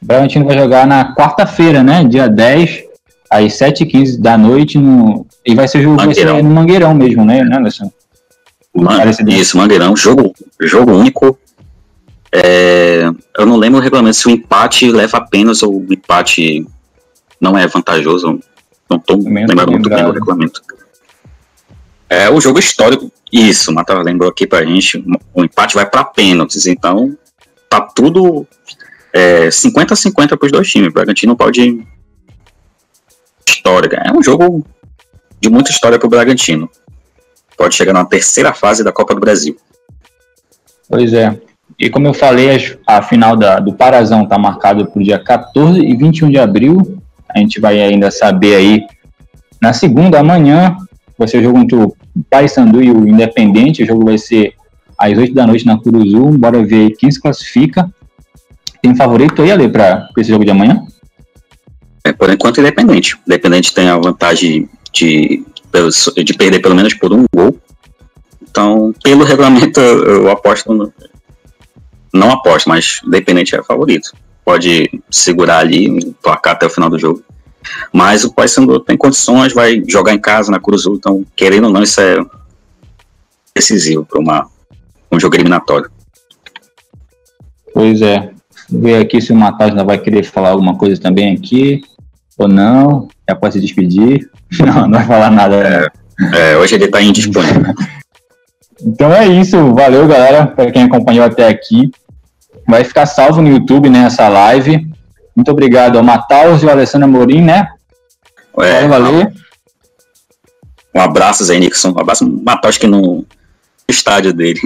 O 0.00 0.06
Bragantino 0.06 0.44
vai 0.44 0.56
jogar 0.56 0.86
na 0.86 1.14
quarta-feira, 1.14 1.82
né? 1.82 2.04
Dia 2.04 2.28
10, 2.28 2.87
às 3.30 3.52
7h15 3.54 4.18
da 4.18 4.36
noite. 4.38 4.78
No... 4.78 5.26
E 5.44 5.54
vai 5.54 5.68
ser, 5.68 5.82
jogo, 5.82 5.96
vai 5.96 6.14
ser 6.14 6.26
no 6.42 6.50
Mangueirão 6.50 6.94
mesmo, 6.94 7.24
né, 7.24 7.42
né 7.42 7.56
Anderson? 7.56 7.90
Man... 8.74 8.98
Isso, 9.28 9.56
Mangueirão. 9.56 9.96
Jogo, 9.96 10.32
jogo 10.60 10.92
único. 10.92 11.38
É... 12.32 13.10
Eu 13.36 13.46
não 13.46 13.56
lembro 13.56 13.80
o 13.80 13.82
regulamento 13.82 14.16
se 14.16 14.26
o 14.26 14.30
empate 14.30 14.90
leva 14.90 15.18
apenas 15.18 15.62
ou 15.62 15.80
o 15.80 15.92
empate 15.92 16.66
não 17.40 17.56
é 17.56 17.66
vantajoso. 17.66 18.40
Não 18.88 18.96
estou 18.96 19.16
lembrando 19.16 19.70
muito 19.70 19.88
bem 19.88 20.04
do 20.04 20.12
regulamento. 20.12 20.62
É 22.08 22.30
o 22.30 22.40
jogo 22.40 22.58
histórico. 22.58 23.12
Isso, 23.30 23.70
o 23.70 23.74
Mata 23.74 23.94
lembrou 24.00 24.30
aqui 24.30 24.46
pra 24.46 24.64
gente. 24.64 25.04
O 25.34 25.44
empate 25.44 25.74
vai 25.74 25.84
para 25.84 26.04
pênaltis, 26.04 26.66
então 26.66 27.16
tá 27.68 27.80
tudo 27.80 28.46
é, 29.12 29.50
50 29.50 29.92
a 29.92 29.96
50 29.96 30.36
para 30.36 30.46
os 30.46 30.52
dois 30.52 30.70
times. 30.70 30.88
O 30.88 30.92
Bragantino 30.92 31.36
pode. 31.36 31.86
História. 33.50 33.88
É 34.04 34.12
um 34.12 34.22
jogo 34.22 34.64
de 35.40 35.48
muita 35.48 35.70
história 35.70 35.98
para 35.98 36.06
o 36.06 36.10
Bragantino. 36.10 36.68
Pode 37.56 37.74
chegar 37.74 37.92
na 37.92 38.04
terceira 38.04 38.52
fase 38.52 38.84
da 38.84 38.92
Copa 38.92 39.14
do 39.14 39.20
Brasil. 39.20 39.56
Pois 40.88 41.12
é. 41.12 41.38
E 41.78 41.90
como 41.90 42.06
eu 42.06 42.14
falei, 42.14 42.76
a 42.86 43.02
final 43.02 43.36
da, 43.36 43.60
do 43.60 43.72
Parazão 43.72 44.22
está 44.22 44.38
marcada 44.38 44.84
para 44.84 45.00
o 45.00 45.02
dia 45.02 45.18
14 45.18 45.80
e 45.80 45.96
21 45.96 46.30
de 46.30 46.38
abril. 46.38 46.98
A 47.28 47.38
gente 47.38 47.60
vai 47.60 47.80
ainda 47.80 48.10
saber 48.10 48.54
aí 48.56 48.86
na 49.60 49.72
segunda, 49.72 50.20
amanhã, 50.20 50.76
vai 51.16 51.26
ser 51.26 51.38
o 51.38 51.42
jogo 51.42 51.58
entre 51.58 51.76
o 51.76 51.94
Paysandu 52.30 52.82
e 52.82 52.90
o 52.90 53.08
Independente. 53.08 53.82
O 53.82 53.86
jogo 53.86 54.04
vai 54.04 54.18
ser 54.18 54.54
às 54.96 55.16
8 55.16 55.34
da 55.34 55.46
noite 55.46 55.66
na 55.66 55.78
Curuzu. 55.78 56.38
Bora 56.38 56.64
ver 56.64 56.90
quem 56.96 57.10
se 57.10 57.20
classifica. 57.20 57.90
Tem 58.80 58.94
favorito 58.94 59.42
aí, 59.42 59.50
Ale, 59.50 59.68
para 59.68 60.08
esse 60.16 60.30
jogo 60.30 60.44
de 60.44 60.50
amanhã? 60.50 60.86
É, 62.04 62.12
por 62.12 62.30
enquanto, 62.30 62.60
Independente. 62.60 63.16
Independente 63.26 63.74
tem 63.74 63.88
a 63.88 63.96
vantagem 63.96 64.68
de, 64.92 65.44
de 66.24 66.34
perder 66.34 66.60
pelo 66.60 66.74
menos 66.74 66.94
por 66.94 67.12
um 67.12 67.24
gol. 67.34 67.58
Então, 68.42 68.94
pelo 69.02 69.24
regulamento, 69.24 69.80
eu 69.80 70.30
aposto. 70.30 70.72
No, 70.72 70.92
não 72.12 72.32
aposto, 72.32 72.68
mas 72.68 73.00
Independente 73.06 73.54
é 73.54 73.62
favorito. 73.62 74.12
Pode 74.44 74.90
segurar 75.10 75.58
ali, 75.58 76.12
placar 76.22 76.54
até 76.54 76.66
o 76.66 76.70
final 76.70 76.88
do 76.88 76.98
jogo. 76.98 77.22
Mas 77.92 78.24
o 78.24 78.32
Paysandu 78.32 78.80
tem 78.80 78.96
condições, 78.96 79.52
vai 79.52 79.82
jogar 79.86 80.14
em 80.14 80.18
casa 80.18 80.50
na 80.50 80.60
Cruz 80.60 80.86
então, 80.86 81.24
querendo 81.36 81.64
ou 81.64 81.70
não, 81.70 81.82
isso 81.82 82.00
é 82.00 82.18
decisivo 83.54 84.06
para 84.06 84.46
um 85.10 85.20
jogo 85.20 85.36
eliminatório. 85.36 85.90
Pois 87.74 88.00
é. 88.00 88.32
Ver 88.70 89.00
aqui 89.00 89.20
se 89.20 89.32
o 89.32 89.36
Matheus 89.36 89.70
ainda 89.70 89.84
vai 89.84 89.98
querer 89.98 90.24
falar 90.24 90.50
alguma 90.50 90.76
coisa 90.76 91.00
também 91.00 91.34
aqui, 91.34 91.82
ou 92.36 92.48
não. 92.48 93.08
Já 93.28 93.34
pode 93.34 93.54
se 93.54 93.60
despedir. 93.60 94.30
Não, 94.60 94.88
não 94.88 94.98
vai 94.98 95.06
falar 95.06 95.30
nada. 95.30 95.90
É, 96.32 96.52
é, 96.52 96.56
hoje 96.56 96.74
ele 96.74 96.86
está 96.86 97.02
indisponível. 97.02 97.74
então 98.80 99.12
é 99.12 99.26
isso. 99.26 99.74
Valeu, 99.74 100.08
galera, 100.08 100.46
para 100.46 100.70
quem 100.70 100.84
acompanhou 100.84 101.22
até 101.26 101.46
aqui. 101.46 101.90
Vai 102.66 102.82
ficar 102.82 103.04
salvo 103.04 103.42
no 103.42 103.48
YouTube, 103.48 103.90
né, 103.90 104.04
essa 104.06 104.26
live. 104.26 104.90
Muito 105.36 105.50
obrigado 105.50 105.98
ao 105.98 106.02
Mataus 106.02 106.62
e 106.62 106.66
ao 106.66 106.72
Alessandro 106.72 107.06
Amorim, 107.06 107.42
né? 107.42 107.68
É, 108.58 108.88
valeu. 108.88 109.30
Um 110.94 111.00
abraço, 111.00 111.44
Zé 111.44 111.58
Nixon. 111.58 111.90
Um 111.90 112.00
abraço, 112.00 112.26
Mataus 112.26 112.78
que 112.78 112.86
no 112.86 113.26
estádio 113.86 114.32
dele 114.32 114.60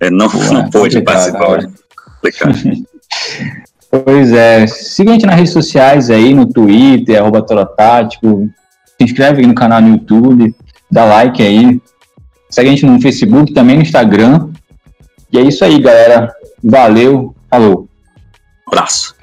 é, 0.00 0.10
não, 0.10 0.26
Ué, 0.26 0.50
não 0.50 0.70
pôde 0.70 1.00
participar. 1.02 1.60
pois 4.04 4.32
é. 4.32 4.66
Siga 4.66 5.10
a 5.10 5.12
gente 5.14 5.26
nas 5.26 5.36
redes 5.36 5.52
sociais 5.52 6.10
aí, 6.10 6.34
no 6.34 6.46
Twitter, 6.46 7.18
arroba 7.20 7.42
Torotático. 7.42 8.48
Se 8.98 9.04
inscreve 9.04 9.46
no 9.46 9.54
canal 9.54 9.80
no 9.80 9.90
YouTube, 9.90 10.54
dá 10.90 11.04
like 11.04 11.42
aí. 11.42 11.80
Segue 12.48 12.68
a 12.68 12.72
gente 12.72 12.86
no 12.86 13.00
Facebook, 13.00 13.52
também 13.52 13.76
no 13.76 13.82
Instagram. 13.82 14.50
E 15.32 15.38
é 15.38 15.42
isso 15.42 15.64
aí, 15.64 15.80
galera. 15.80 16.34
Valeu. 16.62 17.34
Falou. 17.48 17.88
Abraço. 18.66 19.19